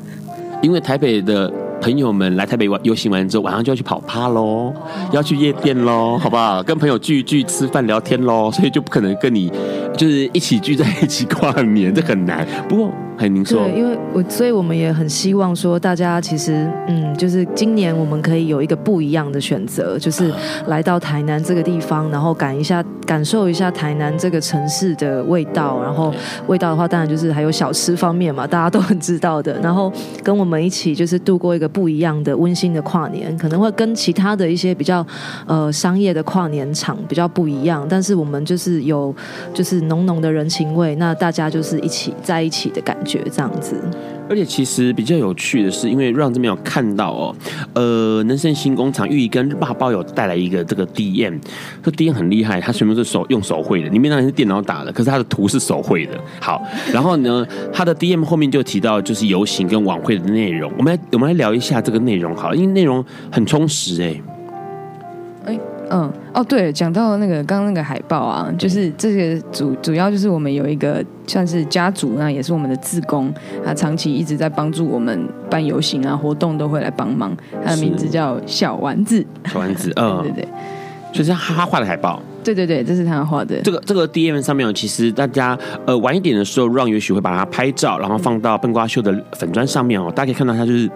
[0.62, 1.52] 因为台北的。
[1.80, 4.72] 朋友们来台北玩游行完之后，晚上就要去跑趴喽，
[5.12, 6.62] 要去夜店喽，好不好？
[6.62, 9.50] 跟朋友聚一聚、吃饭聊天喽，所以就不可能跟你
[9.96, 12.46] 就是一起聚在一起跨年，这很难。
[12.68, 12.90] 不过。
[13.20, 20.32] 哎，您说，对，因为我，所以我们也很希望说，大家其实，嗯，就是今年我们可以有一个不一样的选择，就是
[20.68, 25.82] 来到台南这个地方，然后感一下，感受一下台南这个城市的味道。
[25.82, 26.10] 然后
[26.46, 29.52] 味道的话，当然就是还有小吃方面嘛，大家都很知道的。
[29.60, 29.92] 然后
[30.24, 35.06] 跟我们一起，就是度过一个不一样的温馨的跨年，可能会跟其他的一些比较
[35.46, 39.14] 呃商业的跨年场比较不一样，但是我们就是有
[39.52, 43.09] 就是浓浓的人情味，那大家就是一起在一起的感觉。
[43.10, 43.74] 觉这样子，
[44.28, 47.34] 而且其实比较有趣的是，因为让这边有看到哦，
[47.74, 51.40] 呃，能胜新工厂玉怡跟爸包有带来一个这个 DM，
[51.82, 56.12] 这 DM 很厉害，它全部是手用手绘的，里面当然是电脑打的，可是它的图是手绘的。
[56.40, 64.20] 好，然后呢，它的 DM 后面就提到就是游行跟晚会的内容，我们来我们来聊一下这个内容好了，因为内容很充实哎。
[65.90, 73.32] 嗯，哦，对，讲到那个刚刚那个海报啊，就是这个主主要就是我们有一个算是家族，那也是我们的志工，
[73.64, 77.36] 他长期一直在帮助我们办游行啊，活动都会来帮忙。
[77.64, 80.48] 他的名字叫小丸子，小丸子，嗯， 对对对，
[81.12, 83.60] 就是他画的海报，对对对，这是他画的。
[83.62, 90.10] 这个这个 DM 上面，其实大家呃晚一点的时候，Ron 也许会把它拍照，然后放到笨瓜秀的粉砖上面哦。
[90.14, 90.88] 大家可以看到，他就是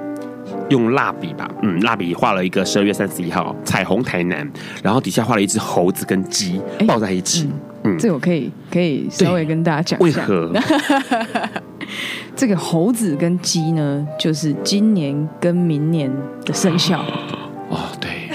[0.70, 4.50] 用蜡笔吧，嗯，蜡笔画了一个十二月三十一号彩虹台南，
[4.82, 7.48] 然后底下画了一只猴子跟鸡抱在一起。
[7.82, 10.20] 嗯，嗯，这我可以可以稍微跟大家讲一下。
[10.20, 10.52] 为何？
[12.34, 16.10] 这个猴子跟鸡呢，就是今年跟明年
[16.44, 17.00] 的生肖。
[17.68, 18.30] 哦，对，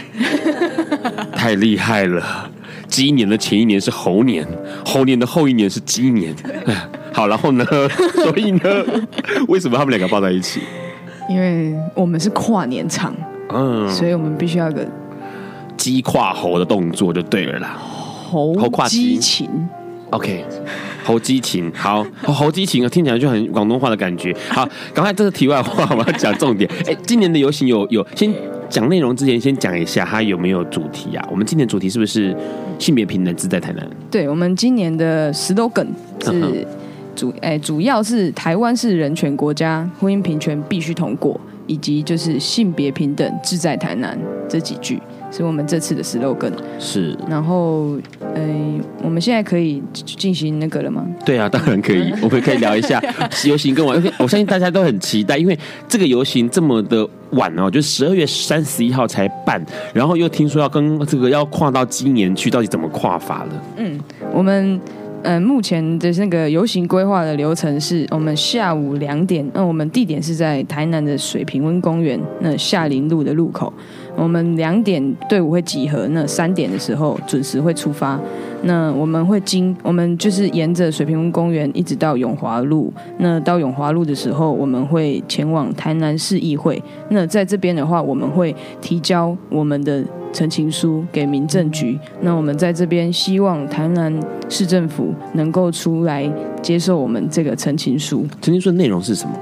[1.35, 2.49] 太厉害了！
[2.87, 4.47] 鸡年的前一年是猴年，
[4.85, 6.33] 猴年的后一年是鸡年。
[7.11, 7.65] 好，然后呢？
[8.13, 8.61] 所以呢？
[9.47, 10.61] 为什么他们两个抱在一起？
[11.29, 13.13] 因为我们是跨年场，
[13.53, 14.85] 嗯，所以我们必须要个
[15.77, 17.77] 鸡跨猴的动作就对了啦。
[17.77, 19.47] 猴跨鸡情
[20.09, 20.43] ，OK。
[21.01, 24.35] 猴激情，好，猴激情啊，听起来就很广东话的感觉。
[24.49, 26.69] 好， 赶快这是题外话，我们要讲重点。
[26.85, 28.31] 哎，今年的游行有有，先
[28.69, 31.27] 讲内容之前，先讲一下它有没有主题啊？
[31.31, 32.35] 我们今年主题是不是
[32.77, 33.89] 性别平等自在台南？
[34.11, 35.87] 对，我们今年的 slogan
[36.23, 36.67] 是
[37.19, 44.17] 主，哎，主要是台湾是人权国家，婚姻平权必须通过，以及就是性别平等志在台南
[44.47, 45.01] 这几句。
[45.31, 47.95] 是我们这次的 slogan 是，然后，
[48.33, 48.41] 呃，
[49.03, 51.05] 我们现在可以进行那个了吗？
[51.23, 52.99] 对啊，当然可以，我们可以聊一下
[53.45, 55.55] 游行跟晚，我相信大家都很期待，因为
[55.87, 59.63] 这个游行这么的晚哦，就十二月三十一号才办，
[59.93, 63.63] 然后又听说要跟这个要跨到今年去，到底怎么跨法了？
[63.77, 63.99] 嗯，
[64.33, 64.81] 我们。
[65.23, 73.71] 嗯，目前的那个游行规划的流程是，我们下午两点，那我们地点是在台南的水平温公园那夏林路的路口，
[74.15, 78.19] 我们两点队伍会集合，那三点的时候准时会出发。
[78.63, 82.91] 那我们会经，我们就是沿着水平温公园一直到永华路。
[83.17, 86.81] 那到永华路的时候，我们会前往台南市议会。
[87.09, 91.99] 那在这边的话，我们会提交我们的陈情书给民政局。
[92.21, 94.13] 那我们在这边希望台南
[94.49, 96.29] 市政府能够出来
[96.61, 98.25] 接受我们这个陈情书。
[98.41, 99.33] 陈情书的内容是什么？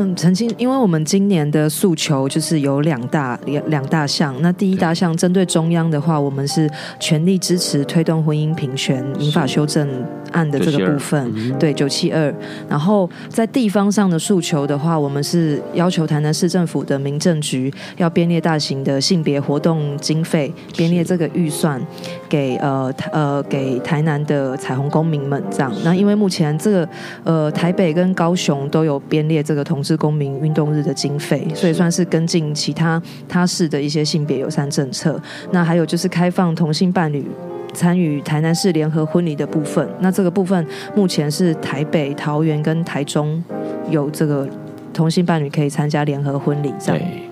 [0.00, 4.32] 嗯，曾经，因为我们今年的诉求就是有两大两两大项。
[4.40, 6.70] 那第一大项针对中央的话，我们是
[7.00, 9.88] 全力支持推动婚姻平权民法修正
[10.30, 12.32] 案的这个部分，嗯、对九七二。
[12.68, 21.84] 然后在地方上的诉求的话，我们是要求台南市政府的民政局要编列大型的性别活动经费，编列这个预算
[22.28, 25.72] 给呃呃给台南的彩虹公民们这样。
[25.82, 26.88] 那因为目前这个
[27.24, 29.82] 呃台北跟高雄都有编列这个同。
[29.88, 35.20] 是公民运动日的经费，所以算是跟进其他他市的一些性别友善政策。
[35.50, 37.26] 那还有就是开放同性伴侣
[37.72, 39.88] 参与台南市联合婚礼的部分。
[40.00, 43.42] 那这个部分目前是台北、桃园跟台中
[43.90, 44.48] 有这个
[44.92, 46.98] 同性伴侣可以参加联合婚礼，这样。
[46.98, 47.22] 对。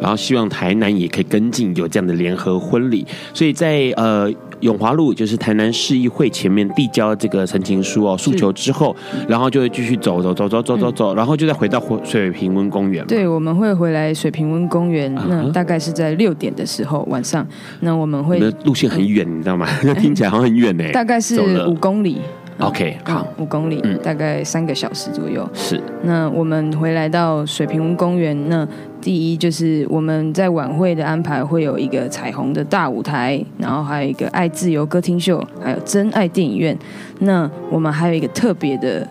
[0.00, 3.06] 然后希望台南也可以跟进有这样的联合婚礼。
[3.34, 4.32] 所以在呃。
[4.60, 8.94] 永华路就是台南市议会前面递交这个陈情书哦，诉求之后，
[9.28, 13.06] 然后就会继续走走走走走走走，然后就再回到水平温公园。
[13.06, 17.46] 对，我们会回来水平温公园，那大概是在六点的时候晚上。
[17.80, 19.66] 那我们会路线很远，你知道吗？
[19.84, 20.84] 那 听起来好像很远呢。
[20.92, 22.20] 大概是五公里。
[22.58, 25.48] OK，好，五公里，大概三个小时左右。
[25.54, 25.80] 是。
[26.02, 28.66] 那我们回来到水平温公园那。
[29.00, 36.76] 第一就是我们在晚会的安排会有一个彩虹的大舞台，然后还有一个爱自由歌厅秀，还有真爱电影院。
[37.20, 39.06] 那我们还有一个特别的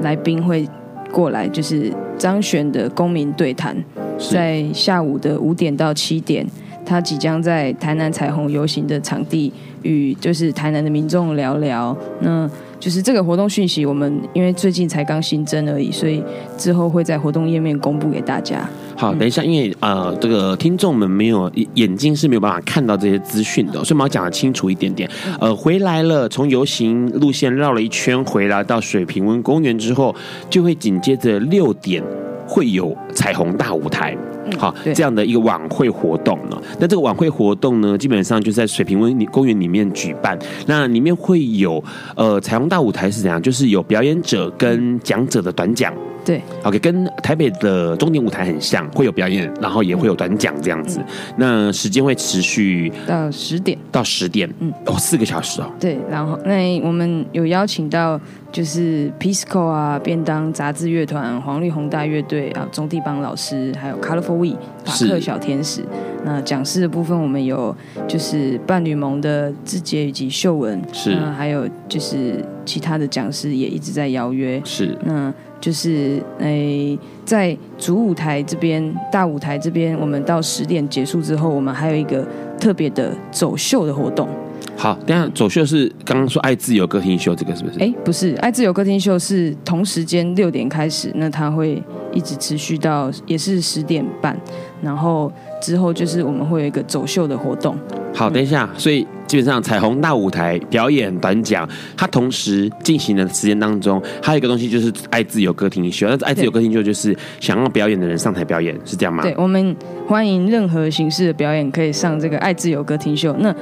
[0.00, 0.68] 来宾会
[1.10, 3.76] 过来，就是张悬的公民对谈，
[4.18, 6.46] 在下午的五点到七点，
[6.84, 9.52] 他即将在台南彩虹游行的场地
[9.82, 11.96] 与就是台南的民众聊聊。
[12.20, 12.48] 那
[12.82, 16.20] 就是这个活动讯息，我们因为最近才刚新增而已，所以
[16.58, 18.68] 之后会在活动页面公布给大家。
[18.96, 25.08] 好，等一下，因为呃，这个听众们没有眼睛是没有办法看到这些资讯的，所以我们要讲的清楚一点点。
[25.38, 30.12] 呃，回来了，从游行路线绕了一圈回来到水平温公园之后，
[30.50, 32.02] 就会紧接着六点
[32.48, 34.16] 会有彩虹大舞台，
[34.58, 36.60] 好，这样的一个晚会活动呢。
[36.78, 40.38] 那这个晚会活动呢，基本上就在水平温公园里面举办。
[40.66, 41.82] 那里面会有
[42.16, 43.40] 呃彩虹大舞台是怎样？
[43.40, 45.92] 就是有表演者跟讲者的短讲。
[46.24, 51.00] 对，OK，跟台北的终点舞台很像，会有表演，然后也会有短讲这样子。
[51.00, 51.06] 嗯、
[51.36, 55.70] 那时间会持续到十点，到十点，嗯，哦，四个小时哦。
[55.80, 58.20] 对，然后那我们有邀请到
[58.52, 65.82] 就是 Pisco 啊，便当杂志乐团、黄绿宏大乐队啊，钟地邦老师，还有 Colorful We 法克小天使。
[66.24, 67.74] 那讲师的部分，我们有
[68.06, 75.32] 就是伴侣盟的志杰以及秀文，是，还有就是其他的讲师也一直在邀约，是，那。
[75.62, 82.26] 就是诶，在主舞台这边、大舞台这边，我们到十点结束之后，我们还有一个
[82.58, 84.28] 特别的走秀的活动。
[84.76, 87.78] 好，等下走秀是刚刚说爱自由歌厅秀，这个是不是？
[87.78, 91.80] 哎，不是，爱自由歌厅秀是同时间六点开始，那它会
[92.12, 94.36] 一直持续到也是十点半，
[94.82, 97.76] 然后之后就是我们会有一个走秀的活动。
[98.14, 101.66] 好，等一下，所以基本上彩虹大舞台表演短讲，
[101.96, 106.06] 它同时进行的时间当中，还有一个东西就是爱自由歌厅秀。
[106.08, 109.22] 那爱自由歌厅秀就是想要表演的人上台表演，是这样吗？
[109.22, 109.74] 对，我们
[110.06, 113.34] 欢迎任何形式的表演可以上这个爱自由歌厅秀。
[113.38, 113.54] 那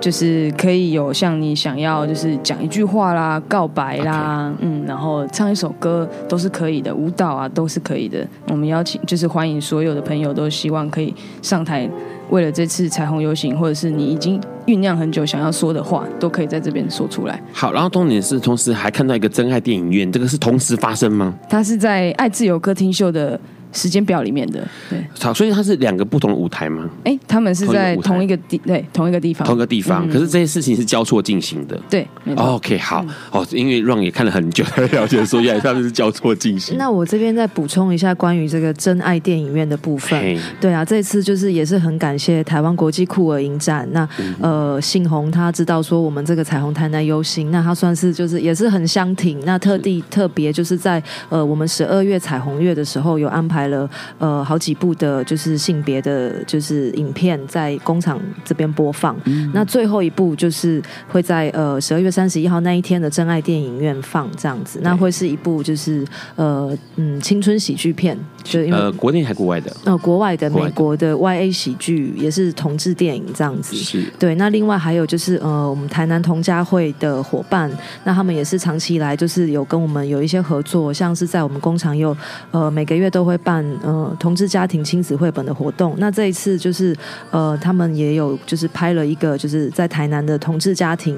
[0.00, 8.26] 就是可以有像你想要，就是讲一句话啦、告白啦.嗯，然后唱一首歌都是可以的，舞蹈啊都是可以的。
[8.48, 11.88] 我们邀请就是欢迎所有的朋友，都希望可以上台，
[12.30, 17.42] 为了这次彩虹游行，或者是你已经酝酿很久想要说的话，都可以在这边说出来。
[17.52, 21.34] 好，然后重点是，同时还看到一个真爱电影院，这个是同时发生吗？
[21.48, 23.38] 它是在爱自由歌厅秀的。
[23.72, 26.88] 时间表里面的，对，好，所以它是两个不同的舞台吗？
[27.04, 30.08] 哎，他们是在同一个地，对，同一个地方，同一个地方。
[30.08, 32.06] 可是这些事情是交错进行的，对。
[32.36, 36.76] OK，好，哦，因为 Ron 也看了很久，才了解说 原来他们是交错进行。
[36.78, 40.38] 那我这边再补充一下关于这个真爱电影院的部分。
[40.60, 43.88] 对啊，这次就是也是很感谢台湾国际酷儿影展。
[43.92, 44.08] 那
[44.40, 54.38] 呃，信宏他知道说我们这个彩虹台南优行，那他算是就是也是很相挺，那特地特别就是在呃我们十二月彩虹月的时候有安排了呃。
[54.44, 59.14] 好几部的，就是性别的，就是影片在工厂这边播放。
[59.24, 64.78] 嗯、那最后一部就是会在呃十二月三十一号那一天的真爱电影院放这样子。
[64.82, 66.06] 那会是一部就是
[66.36, 69.70] 呃嗯青春喜剧片，就因为呃国内还国外的？
[69.84, 73.76] 呃国外的，美国的 YA 喜剧也是同志电影这样子。
[73.76, 74.34] 是对。
[74.36, 77.70] 那另外还有就是呃我们台南同家会的伙伴，
[78.04, 82.16] 那他们也是长期以来就是有跟我们有一些合作，像是在我们工厂有
[82.50, 84.14] 呃每个月都会办呃。
[84.18, 86.96] 同志家庭亲子绘本的活动，那这一次就是
[87.30, 91.16] 呃，他们也有就是拍了一个就是在台南的同志家庭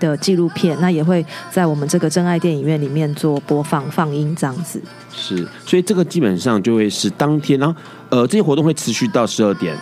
[0.00, 4.82] 的纪录片，那也会在我们这个真爱电影院里面做播放放映这样子。
[5.12, 9.76] 是，所以这个基本上就会是当天，然后呃，这些活动会持续到十二点，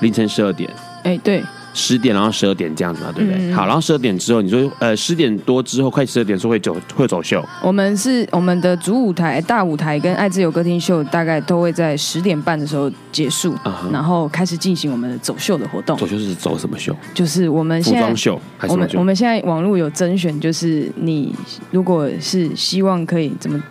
[0.00, 0.70] 凌晨十二点。
[1.04, 1.44] 哎，对。
[1.76, 3.38] 十点，然后十二点这样子嘛，对不对？
[3.38, 7.44] 嗯、好，然后十二点之后，你说呃，十点多之后，快十二点说会走会走秀。
[7.62, 15.98] 我们是我们的主舞台、大舞台跟爱自由歌厅秀，大概都会在十点半的时候结束，嗯、然后开始进行我们的走秀的活动。
[15.98, 16.96] 走秀是走什么秀？
[17.12, 21.34] 就是我们现在服装秀，还是我们我们现在网络有甄选，就是你
[21.70, 23.62] 如果是希望可以怎么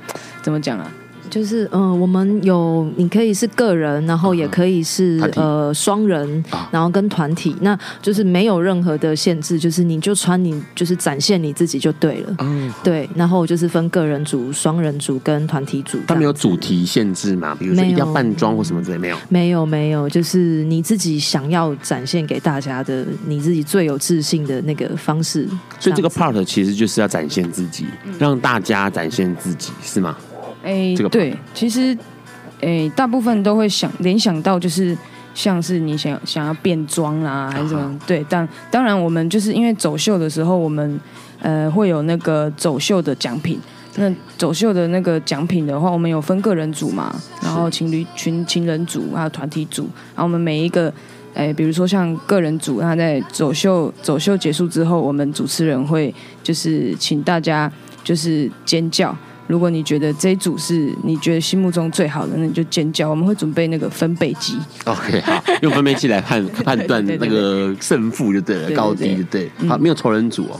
[0.43, 0.91] 怎么讲啊？
[1.35, 5.31] 就是嗯、呃，我们有你可以是个人，然后也可以是、uh.
[5.35, 12.33] 呃双人，然后跟团体，那就是没有任何的限制，就是你就穿你就是展现你自己就对了。
[12.39, 12.83] 嗯、uh，huh.
[12.85, 15.99] 对，然后就是分个人组、双人组跟团体组。
[16.07, 17.53] 他们有主题限制吗？
[17.59, 19.17] 比如说一定要扮装或什么之类没有？
[19.27, 25.45] 没有没有，就是你自己想要展现给大家的，你自己最有自信的那个方式。
[25.81, 27.85] 所以这个 part 其实就是要展现自己，
[28.17, 30.15] 让大家展现自己，是吗？
[30.65, 31.95] 哎，对，其实，
[32.59, 34.97] 哎，大部分都会想联想到，就是
[35.35, 37.81] 像是你想想要变装啊，还是什么？
[37.81, 40.99] 啊、对，但当然，我们就是因为走秀的时候，我们
[41.39, 43.59] 呃会有那个走秀的奖品。
[43.97, 49.83] 那走秀的那个奖品的话，我们有分个人组嘛，然后情侣群、情人组还有团体组。
[50.15, 50.91] 然后我们每一个，
[51.33, 56.13] 哎，比如说像个人组，他在走秀走秀结束之后，我们主持人会
[56.43, 57.71] 就是请大家
[58.03, 59.15] 就是尖叫。
[59.47, 63.09] 如果你觉得这一组是你觉得心目中最好的，那你就尖叫。
[63.09, 64.57] 我们会准备那个分贝机。
[64.85, 69.51] OK，好，用分贝机来判 判断那个胜负就对了，对对对，高低就对。
[69.67, 70.59] 好，没有仇人组哦。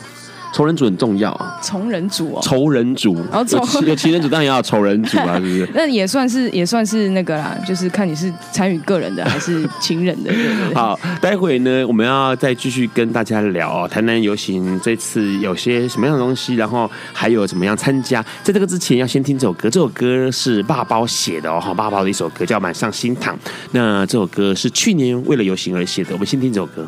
[0.56, 5.70] 仇人组很重要啊，仇人组哦，仇人组，然后有情人组 当然也要仇人组啊， 是不是？
[5.74, 10.32] 那也算是也算是那个啦，就是看你是参与个人的还是情人的。
[10.32, 18.24] 对对对，好，待会呢，我们要再继续跟大家聊哦，台南游行这次有些什么样的东西，然后还有怎么样参加。
[18.42, 23.36] 在这个之前，要先听这首歌，这首歌是爸包写的哦，爸包的一首歌叫《满上心堂》。
[23.74, 26.88] 那这首歌是去年为了游行而写的，我们先听这首歌。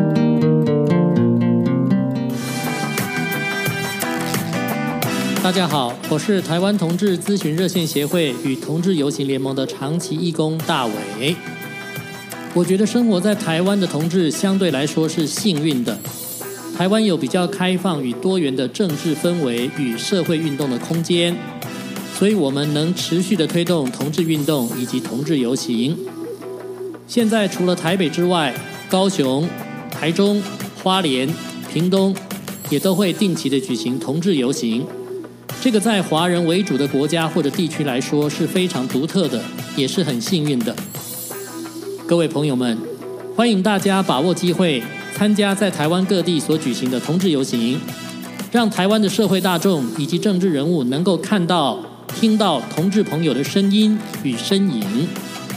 [5.43, 11.35] 大家好，我是台湾同志咨询热线协会与同志游行联盟的长期义工大伟。
[12.53, 15.97] 我觉得生活在台湾的同志相对来说是幸运的。
[16.77, 21.35] 台湾有比较开放与多元的政治氛围与社会运动的空间，
[22.15, 25.97] 所以我们能持续的推动同志运动以及同志游行。
[27.07, 28.53] 现在除了台北之外，
[28.87, 29.49] 高雄、
[29.89, 30.39] 台中、
[30.83, 31.27] 花莲、
[31.73, 32.15] 屏东
[32.69, 34.85] 也都会定期的举行同志游行。
[35.61, 39.39] 这个在华人为主的国家或者地区来说是非常独特的，
[39.75, 40.75] 也是很幸运的。
[42.07, 42.75] 各位朋友们，
[43.35, 44.81] 欢迎大家把握机会
[45.15, 47.79] 参加在台湾各地所举行的同志游行，
[48.51, 51.77] 让台湾的社会大众以及政治人物能够看到、
[52.19, 54.83] 听到同志朋友的声音与身影，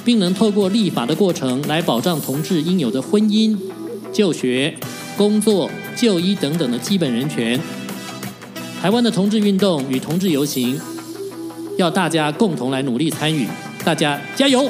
[0.05, 3.57] 并能透过立法的过程来保障同志应有的婚姻、
[4.12, 4.74] 就学、
[5.16, 7.59] 工作、就医等等的基本人权。
[8.85, 10.78] 台湾的同志运动与同志游行，
[11.78, 13.49] 要大家共同来努力参与，
[13.82, 14.68] 大家加油！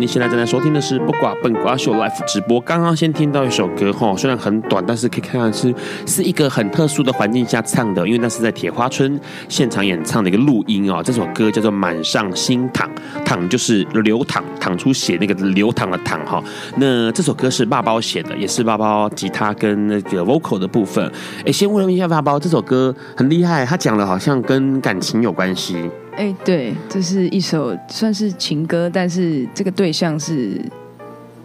[0.00, 2.60] 你现在正在收听的是不寡笨瓜秀 Live 直播。
[2.60, 5.74] 刚刚先听到一首歌哈，虽然很短，但是可以看到是
[6.06, 9.18] 是一个很特殊的环境下唱的，因为那是在铁花村
[9.48, 11.02] 现场演唱的一个录音哦。
[11.02, 12.88] 这首歌叫做《满上心淌》，
[13.24, 16.42] 淌就是流淌，淌出血那个流淌的淌哈。
[16.76, 21.10] 那这首歌是爸包写的，也是爸包吉他跟那个 vocal 的部分。
[21.44, 25.90] 哎，先问一下爸包，这首歌很厉害，他讲的好像跟感情有关系。
[26.18, 30.60] 哎，对，这是一首算是情歌，但是这个对象是，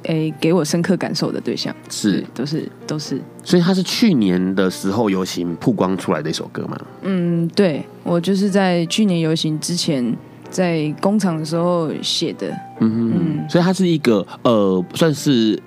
[0.05, 3.21] 哎，给我深刻感受的对象，是，都是都是。
[3.43, 6.75] 所以它是去年的时候游行曝光出来的一首歌吗？
[7.03, 10.17] 嗯，对，我就是在去年游行之前，
[10.49, 12.49] 在工厂的时候写的。
[12.79, 15.61] 嗯哼嗯，所以它是一个呃，算是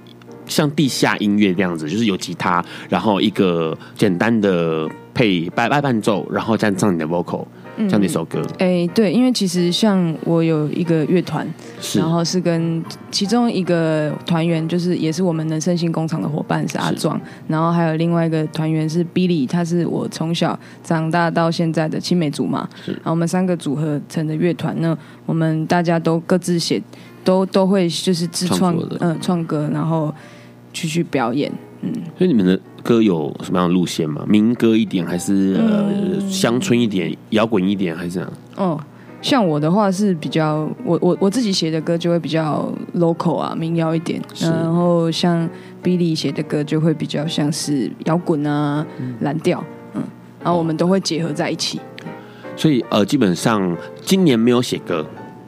[0.47, 7.47] 像地下音乐这样子，就是有吉他，然后一个简单的配伴伴伴奏，然后再唱你的 vocal。
[7.89, 11.47] 像那首歌，哎、嗯欸，对，因为其实像我有一个乐团，
[11.95, 24.97] 然后是跟其中一个团员，就是也是我们能生性工厂的伙伴是阿壮，然后还有另外一个团员是 Billy，他是我从小长大到现在的青梅竹马，然后我们三个组合成的乐团，呢
[25.27, 26.83] 我们大家都各自写，
[27.22, 30.14] 都都会就是自创，嗯，创歌，然后
[30.72, 31.53] 去去表演，
[31.95, 32.61] 嗯，所以你们的。
[32.87, 34.24] 歌有什么样的路线吗？
[34.28, 38.32] 民歌一点，还是呃乡村一点，摇滚一点，还是怎样？
[38.55, 38.80] 哦，
[39.20, 44.22] 像我的话是比较，我我我自己写的歌就会比较 local 啊，民谣一点。
[44.41, 45.51] 然后像
[45.82, 48.87] Billy 写的歌就会比较像是摇滚啊，
[49.22, 49.64] 蓝调，
[49.95, 50.03] 嗯，
[50.45, 51.80] 然后我们都会结合在一起。
[52.55, 55.05] 所以呃，基本上今年没有写歌。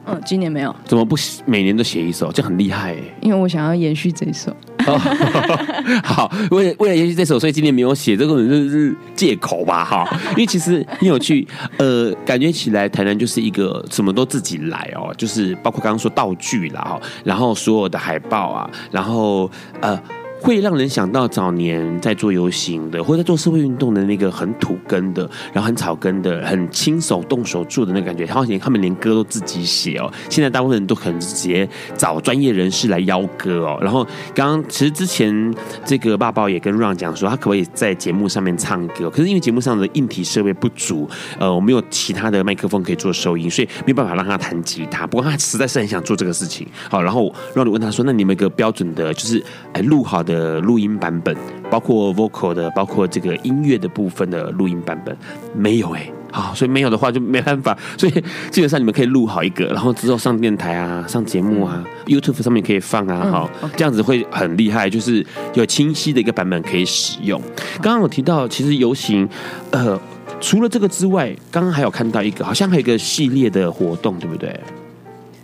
[0.07, 0.75] 嗯，今年没有。
[0.83, 1.15] 怎么不
[1.45, 2.33] 每年都写一首？
[2.33, 2.97] 这很厉害。
[3.21, 4.53] 因为我想要延续这一首。
[6.03, 10.07] 好，为了为了延续这首，所以今天没有写，这个就是借口吧，哈。
[10.31, 19.49] 因为其实你有去，呃，感觉起来台南就是一个什么都自己来哦，就是包括刚刚说道具啦，哈，然后所有的海报啊，然后
[19.81, 20.01] 呃。
[20.41, 28.25] 会让人想到早年在做游行的，或者在做社会运动的那个很土根的，然后很草根的，很亲手动手做的那个感觉。
[28.25, 30.11] 好像他们连歌都自己写哦。
[30.29, 33.77] 现在大部分人都可能直接找专业人士来邀歌哦。
[33.81, 35.53] 然后刚刚其实之前
[35.85, 39.09] 这个爸爸也跟 Ron 讲说，他可不可以在节目上面唱歌？
[39.09, 45.05] 可是因为节目上的硬体设备不足，呃，我没有其他的麦克风可以做收音，所以没有办法让他弹吉他。
[45.05, 46.65] 不过他实在是很想做这个事情。
[46.89, 51.35] 好，然后 Ron 问他说：“那你们有个标准的，就是哎录好的。”录音版本，
[51.71, 55.17] 包括 vocal 的，包括这个音乐的部分的录音版本，
[55.55, 58.11] 没有哎、欸，好，所以没有的话就没办法， 所以
[58.51, 67.41] 基本上你们可以录好一个，然后之后上电台啊，上节目啊、嗯、，YouTube 上面可以放啊，好.这样子会很厉害，就是有清晰的一个版本可以使用。
[67.81, 69.27] 刚刚我提到，其实游行，
[69.71, 69.99] 呃，
[70.39, 74.59] 除了这个之外，刚刚还有看到一个，好像还有一个系列的活动，对不对？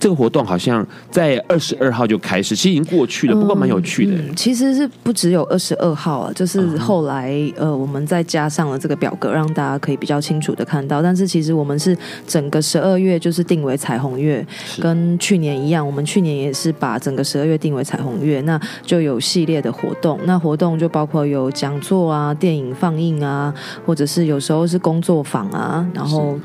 [0.06, 4.14] 这个活动好像在二十二号就开始，其实已经过去了，不过蛮有趣的。
[4.14, 11.02] 嗯嗯、其实是不只有二十二号啊，就是后来、嗯、呃，我们再加上了这个表格，让大家可以比较清楚的看到。
[11.02, 11.98] 但是其实我们是
[12.28, 14.46] 整个十二月就是定为彩虹月，
[14.80, 20.20] 跟去年一样，我们去年也是把整个十二月定为彩虹月，那就有系列的活动。
[20.26, 23.52] 那活动就包括有讲座啊、电影放映啊，
[23.88, 26.38] 或者是有时候是工作坊啊，然后。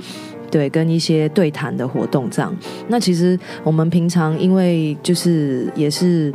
[0.50, 2.54] 对，跟一些对谈的活动这样。
[2.88, 6.32] 那其实我们平常因为就是也是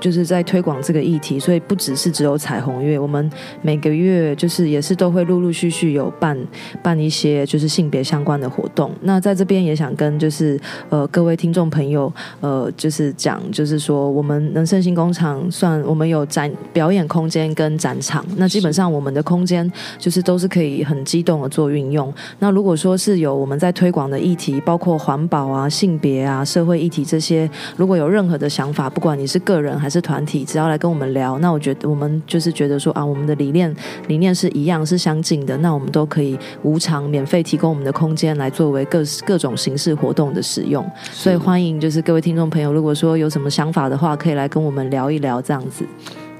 [0.00, 3.30] 就是在推广这个议题，所以不只是只有彩虹月，我们
[3.62, 6.36] 每个月就是也是都会陆陆续续有办
[6.82, 8.90] 办一些就是性别相关的活动。
[9.02, 22.12] 那在这边也想跟就是呃各位听众朋友呃就是讲，就是说我们能盛新工厂算我们有展表演空间跟展场，那基本上我们的空间就是都是可以很激动的做运用。
[22.38, 33.74] 那如果说是有我们在推广的议题，包括环保啊、性别啊、社会议题这些，如果有任何的想法，不管你是个人还是团体，只要来跟我们聊，那我觉得我们就是觉得说啊，我们的理念
[34.06, 40.88] 理念是一样是相近的，那我们都可以无偿免费提供我们的空间来作为各各种形式活动的使用。
[41.10, 45.84] 所以欢迎就是各位听众朋友，如果说有什么想法的话，可以来跟我们聊一聊这样子。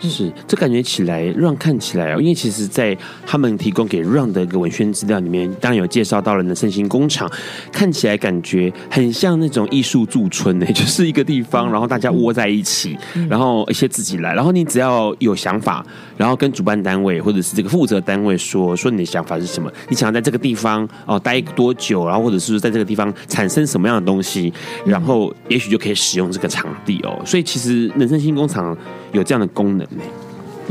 [0.09, 2.97] 是，这感觉起来让看起来哦，因为其实，在
[3.27, 7.31] 他们提供给 Run 的一个文宣资料里面，当然有介绍到了能圣心工厂，
[7.71, 12.97] 看起来感觉很像那种艺术驻村呢， 就是一个地方，然后大家窝在一起，
[13.29, 15.85] 然后一些自己来，然后你只要有想法，
[16.17, 24.53] 然后跟主办单位或者是这个负责单位说说你的想法是什么，你想要在这个地方哦待多久，然后或者是在这个地方产生什么样的东西，
[24.87, 27.21] 然后也许就可以使用这个场地哦。
[27.27, 28.77] 所以其实能圣星工厂
[29.13, 29.87] 有这样的功能。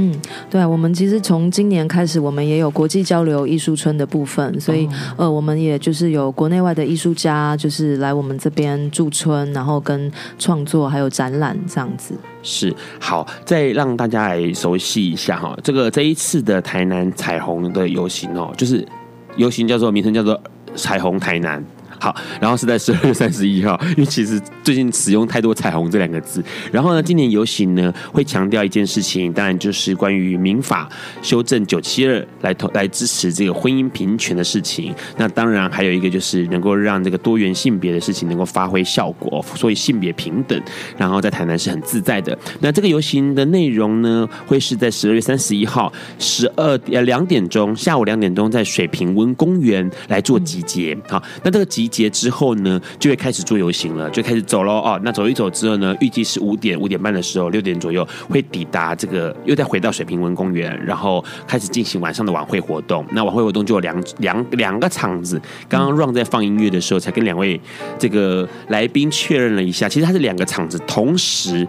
[0.02, 0.16] 嗯，
[0.50, 12.14] 对啊，我们其实从今年开始，我们也有国际交流艺术村的部分，所以呃，我们也就是有国内外的艺术家，就是来我们这边驻村，然后跟创作还有展览这样子。
[12.42, 18.88] 是，好，再让大家来熟悉一下哈，这个这一次的台南彩虹的游行哦，就是
[19.36, 20.42] 游行叫做名称叫做
[20.76, 21.62] 彩虹台南。
[22.00, 26.42] 好，然后是在十二月三十一号， 因为其实最近使用太多“彩虹”这两个字。
[26.72, 30.90] 然后呢，今年游行呢会强调一件事情，当然就是关于民法
[31.22, 34.96] 修正九七二来投来支持这个婚姻平权的事情。
[35.18, 40.58] 那当然还有一个就是能够让这个多元性别的事情能够发挥效果，所以性别平等，
[40.98, 42.38] 然后在台南是很自在的。
[42.62, 50.98] 那这个游行的内容呢，会是在十二月三十一号十二呃两点钟下午两点钟在水平温公园来做集结。
[51.10, 51.89] 好，那这个集。
[51.90, 55.00] 节之后呢，就会开始做游行了，就开始走喽哦。
[55.04, 63.06] 那走一走之后呢，预计是五点五点半的时候，六点左右会抵达这个，又再回到水平文公园，然后开始进行晚上的晚会活动。
[63.12, 65.42] 那晚会活动就有两两两个场子。
[65.68, 67.60] 刚刚 Ron 在放音乐的时候，才跟两位
[67.98, 71.68] 这个来宾确认了一下，其实它是两个场子同时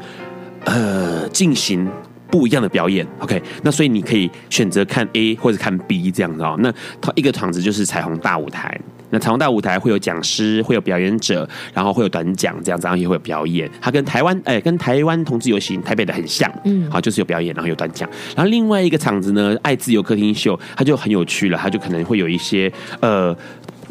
[0.65, 1.89] 呃进行
[2.31, 3.07] 不一样的表演。
[3.19, 6.57] OK，那所以你可以选择看 A 或者看 B 这样子哦。
[6.61, 8.79] 那它一个场子就是彩虹大舞台。
[9.11, 13.71] 那彩虹大舞台会有讲师，会有表演者，然后会有短讲这样子，然后也会有表演。
[13.81, 18.09] 它跟台湾哎、欸，跟台湾同志游行台北的很像，嗯，好，就是有表演，然后有短讲。
[18.37, 23.35] 然后另外一个场子呢，爱自由客厅秀，它就很有趣了，它就可能会有一些呃，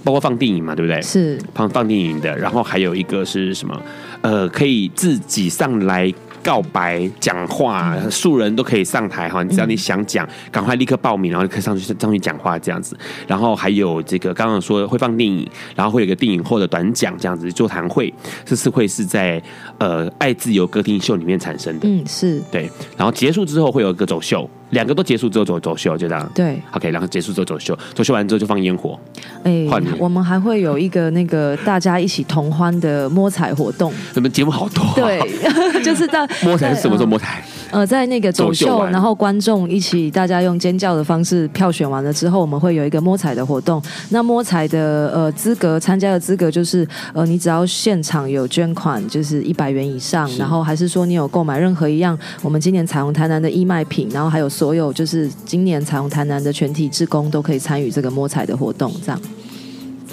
[0.04, 1.02] 包括放电影嘛，对不对？
[1.02, 3.82] 是放放电影的，然后还有一个是什么？
[4.22, 6.12] 呃，可以自己上来。
[6.44, 12.98] 告白讲话，素人都可以上台哈，你只要你想讲，赶快立刻报名，然后就可以上去上去讲话这样子。
[13.28, 18.14] 然后还有这个刚刚说会放电影，然后会有一个电影后的短讲这样子座谈会，
[18.46, 19.42] 这次会是在
[19.78, 22.70] 呃爱自由歌厅秀里面产生的，嗯，是对。
[22.98, 24.50] 然后结束之后会有一个走秀。
[24.72, 26.32] 两个都结束之后走走秀，就这样。
[26.34, 29.00] 对，OK，然后结束之后走秀，走秀完之后就放烟火。
[29.44, 33.92] 哎、欸，我们还会有一个那个大家一起同欢的摸彩活动。
[34.14, 34.94] 你们节目好多、啊。
[34.96, 35.20] 对，
[35.84, 37.44] 就是在摸彩是什么时候摸彩？
[37.72, 43.82] 呃，在那个走秀，走秀然后观众一起，大家用尖叫的方式票选完了之后，我们会有一个摸彩的活动。
[44.10, 59.22] 那摸彩的呃资格，参加的资格就是呃，你只要现场有捐款，就是一百元以上，然后还是说你有购买任何一样我们今年彩虹台南的义卖品，然后还有所有就是今年彩虹台南的全体志工都可以参与这个摸彩的活动，这样。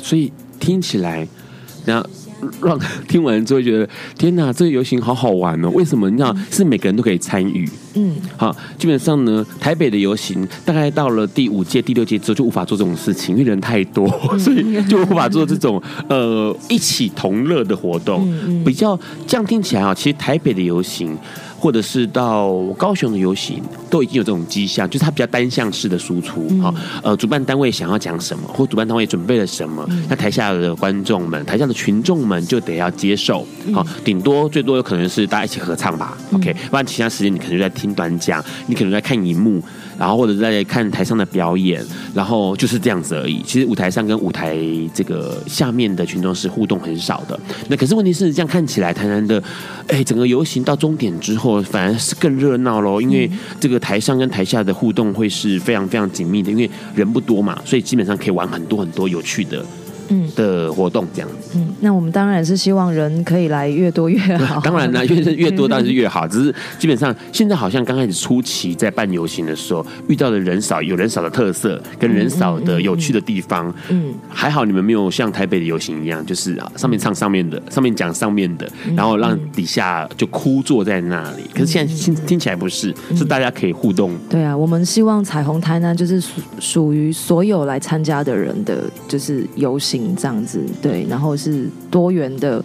[0.00, 0.30] 所以
[0.60, 1.26] 听起来，
[1.84, 2.08] 然后。
[2.62, 2.78] 让
[3.08, 3.88] 听完之后觉得
[4.18, 5.70] 天哪，这个游行好好玩哦！
[5.70, 6.08] 为什么？
[6.10, 7.66] 你知道是每个人都可以参与。
[7.94, 14.06] 嗯，好，基本上呢，台北的游行大概到了第五届、第六届之后就无法做这种事情，因为人太多，
[14.38, 18.30] 所以就无法做这种呃一起同乐的活动。
[18.62, 21.16] 比较这样听起来啊，其实台北的游行。
[21.58, 26.48] 或者是到高雄的游行，都已经有这种迹象，就是它比较单向式的输出。
[26.60, 33.46] 好，呃，主办单位想要讲什么，或主办单位准备了什么，那台下的观众们、台下的群众们就得要接受。
[33.72, 36.16] 好，顶多最多有可能是大家一起合唱吧。
[36.32, 39.62] OK，不然其他时间你可能就在听短讲，你可能在看荧幕。
[39.98, 41.84] 然后或者在看台上的表演，
[42.14, 43.42] 然后就是这样子而已。
[43.42, 44.56] 其实舞台上跟舞台
[44.94, 47.38] 这个下面的群众是互动很少的。
[47.68, 49.42] 那可是问题是，这样看起来台南的，
[49.88, 53.00] 哎，整个游行到终点之后，反而是更热闹喽。
[53.00, 59.64] 因为这个台上跟台下的互动会是非常非常紧密的，因为人不多嘛，所以基本上可以玩很多很多有趣的
[60.08, 61.58] 嗯的活动这样子。
[61.58, 64.60] 嗯，那我们当然是希望人可以来越多越好。
[64.64, 66.26] 当然啦，越越多当然是越好。
[66.28, 73.72] 只是基本上现在好像刚开始初期在办游行的时候，遇到的人少，有人少的特色跟人少的有趣的地方。
[73.88, 81.42] 嗯，还好你们没有像台北的游行一样，就是上面唱上面的，上面讲上面的，然后让底下就枯坐在那里。
[81.52, 84.12] 可是现在听听起来不是，是大家可以互动。
[84.28, 90.60] 对啊，我们希望彩虹台南就是属属于所有来参加的人的，就是游行这样子。
[90.82, 92.62] 对，然后是多元的。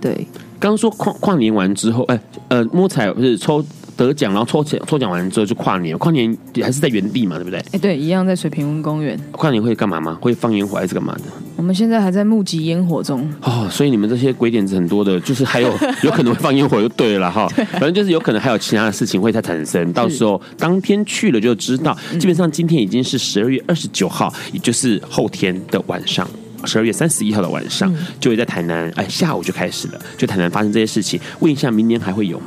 [0.00, 0.14] 对，
[0.60, 3.64] 刚刚说跨跨年完之后，哎，呃，摸彩不是抽
[3.96, 7.58] 得奖，然后抽奖抽奖完之后就跨年，跨年还是在原地嘛，对不对？
[7.72, 9.18] 哎，对，一样在水平温公园。
[9.32, 10.16] 跨年会干嘛吗？
[10.20, 11.22] 会放烟火还是干嘛的？
[11.56, 13.28] 我们现在还在募集烟火中。
[13.42, 17.48] 哦，所以你们这些鬼点子很多的，就是还有 有可能会放烟火就对了哈。
[17.72, 21.92] 反正就是有可能还有其他的事情会再产生，到时候当天去了就知道。
[22.20, 26.24] 基本上今天已经是十二月二十九号，也就是后天的晚上。
[26.64, 31.20] 十二月三十一号的晚上，就会在台南，哎，下午就开始了，就台南发生这些事情。
[31.40, 32.46] 问一下，明年还会有吗？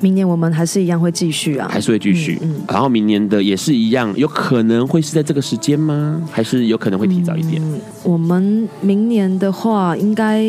[0.00, 2.38] 明年我们还是一样会继续啊，还是会继续。
[2.40, 6.22] 嗯，嗯，然后明年的也是一样，有可能会是在这个时间吗？
[6.30, 7.60] 还是有可能会提早一点？
[7.62, 10.44] 嗯，我们明年的话，应该。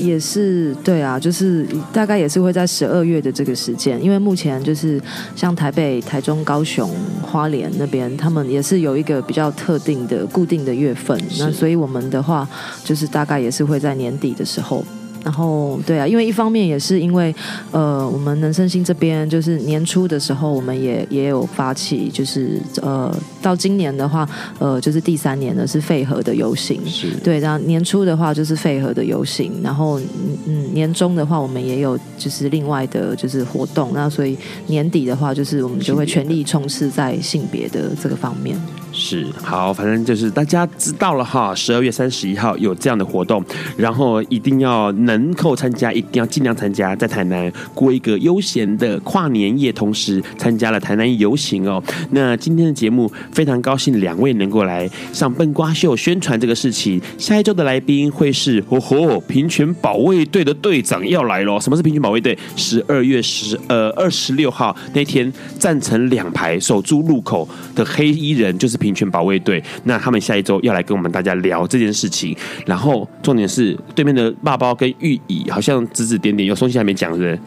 [0.00, 5.00] 也是对啊，就是大概也是会在十二月的这个时间，因为目前就是
[5.36, 6.90] 像台北、台中、高雄、
[7.22, 12.48] 花莲那边，他们也是有一个比较特定的、固定的月份，那所以我们的话，
[12.82, 14.84] 就是大概也是会在年底的时候。
[15.22, 17.34] 然后对啊，因为一方面也是因为
[17.70, 27.10] 呃，我们能圣心这边就是年初的时候，我们也也有发起，就是呃，到今年的话，呃，就是第三年的是废核的游行，是。
[27.22, 30.00] 对，然后年初的话就是废核的游行，然后
[30.46, 38.60] 嗯，年终的话我们也有就是另外的就是活动，那所以年底的话就是我们就会全力冲刺在性别的这个方面。
[38.92, 43.44] 是好，反正就是大家知道了哈，十二月三十一号有这样的活动，
[43.76, 51.82] 然后一定要能够参加，一定要尽量参加，在台南过一个悠闲的跨年夜，同时参加了台南游行哦。
[52.10, 57.00] 那今天的节目非常高兴，两位能够来上笨瓜秀宣传这个事情。
[57.16, 61.60] 下一周的来宾会是哦吼平权保卫队的队长要来喽。
[61.60, 62.36] 什么是平权保卫队？
[62.56, 68.90] 十二月十呃二十六号那天站成两排守住路口的黑衣人就是平。
[68.90, 72.36] 权保卫队，那他们下一周要来跟我们大家聊这件事情。
[72.66, 77.38] 然后重点是对面的爸包跟御椅好像指指点点，有东西还没讲，的？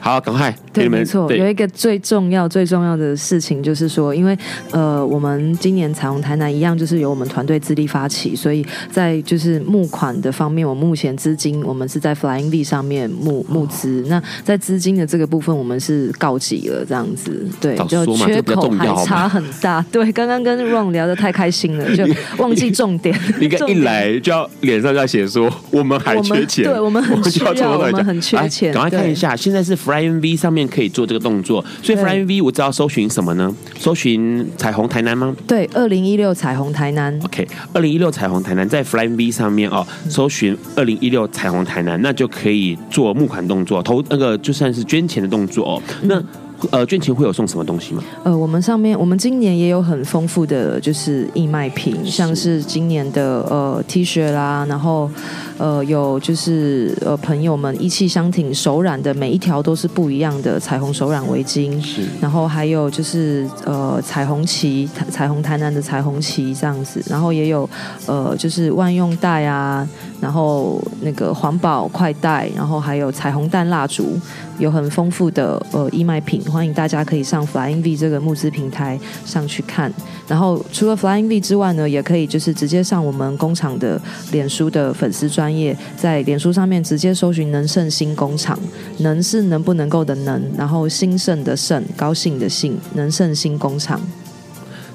[0.00, 0.54] 好，赶快。
[0.72, 4.36] 对，没错，有一个最重要、最重要的事情，就是说，因为
[4.70, 14.04] 呃，我们今年彩虹台南一样，就是由我们团队自力发起，所以在就是募款的方面，我目前资金我们是在 Flying V 上面募募资。
[14.08, 19.84] 那在资金的这个部分，我们是告急了，这样子，对，就缺口还差很大。
[19.90, 22.06] 对，刚刚跟 Ron 聊的太开心了，就
[22.38, 23.18] 忘记重点。
[23.40, 28.72] 你看一来就要脸上就要写说我们还缺钱，对我们很需要，我们很缺钱。
[28.72, 30.60] 赶快看一下，现在是 Flying V 上面。
[30.70, 33.52] 可以做这个动作，所以 Flying V 我知道搜寻什么呢？
[33.76, 35.34] 搜寻彩虹台南吗？
[35.48, 37.18] 对，二零一六彩虹台南。
[37.24, 45.82] OK，二零一六彩虹台南在 Flying V 上面哦，搜寻二零一六彩虹台南，那就可以做募款动作，投那个就算是捐钱的动作哦。
[46.02, 46.14] 那。
[46.16, 46.26] 嗯
[46.70, 48.02] 呃，捐钱会有送什么东西吗？
[48.24, 55.10] 呃，我们上面我们今年也有很丰富的就是义卖品，像是今年的呃 T 恤啦，然后
[55.58, 67.68] 呃有就是呃朋友们一气相挺手染的每一条都是不一样的彩虹手染围巾，是，然后还有就是呃彩虹旗彩虹台南的彩虹旗这样子，然后也有
[68.06, 69.86] 呃就是万用袋啊，
[70.20, 74.18] 然后那个环保快袋，然后还有彩虹蛋蜡烛，
[74.58, 76.42] 有很丰富的呃义卖品。
[76.50, 79.92] 欢迎大家可以上 Flying V 这个募资平台上去看，
[80.28, 84.00] 然后除了 Flying V 之外呢，也可以就是直接上我们工厂的
[84.32, 88.58] 脸书的粉丝专页，在脸书上面直接搜寻“能胜新工厂”，
[88.98, 94.00] 能是能不能够的能，然后兴盛的盛，高兴的兴，能胜新工厂。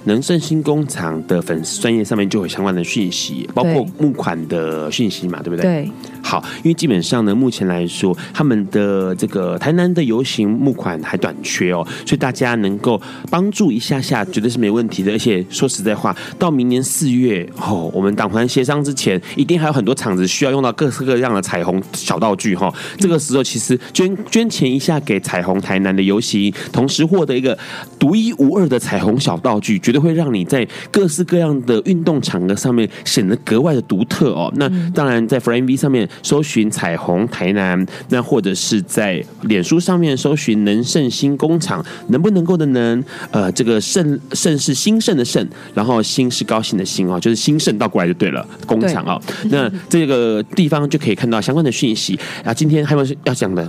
[0.06, 5.64] 能盛新工厂的粉丝专页上面就有相关的讯息，包括募款的讯息嘛，对不对？
[5.64, 5.92] 对。
[6.24, 13.00] 好，因为基本上呢，目前来说，他们的这个台南的游行募款还短缺哦，所以大家能够
[13.30, 15.12] 帮助一下下，绝对是没问题的。
[15.12, 22.74] 而且说实在话，到明年四月哦，我们党团协商之前，一定还有很多厂子需要用到各式各样的彩虹小道具哈、哦。
[22.98, 27.56] 这个时候，其实捐捐钱一下给彩虹台南的游行，同时获得一个
[28.00, 34.52] 独一无二的彩虹小道具，绝对会让你在各式各样的运动场合上面显得格外的独特哦。
[34.58, 43.02] 那当然，在 FRAM V 上面搜寻彩虹台南，那或者是在脸书上面搜寻能盛新工厂，能不能够的能？
[43.32, 49.22] 呃，这个盛盛是兴盛的盛，然后兴是高兴的兴哦，就是兴盛倒过来就对了，工厂哦。
[49.46, 52.20] 那这个地方就可以看到相关的讯息。
[52.44, 53.66] 啊，今天还有要讲的。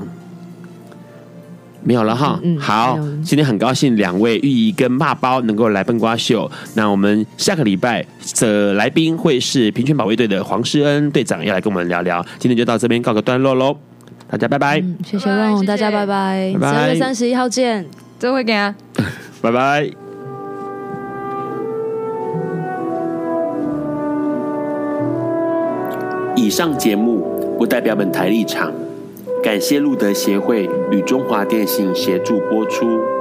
[1.87, 6.51] 没有了哈，嗯，好，今天很高兴两位玉怡跟骂包能够来笨瓜秀。
[6.75, 8.05] 那我们下个礼拜
[8.41, 12.27] 的来宾会是平权保卫队的黄世恩队长，要来跟我们聊聊。
[12.41, 13.77] 今天就到这边告个段落喽，
[14.29, 17.87] 大家拜拜，嗯、谢谢龙，大家拜拜，十二月三十一号见，
[18.19, 18.75] 这回给啊，
[19.41, 19.89] 拜拜。
[26.35, 28.73] 以上节目不代表本台立场。
[29.47, 33.16] 感谢路德协会与中华电信协助播出。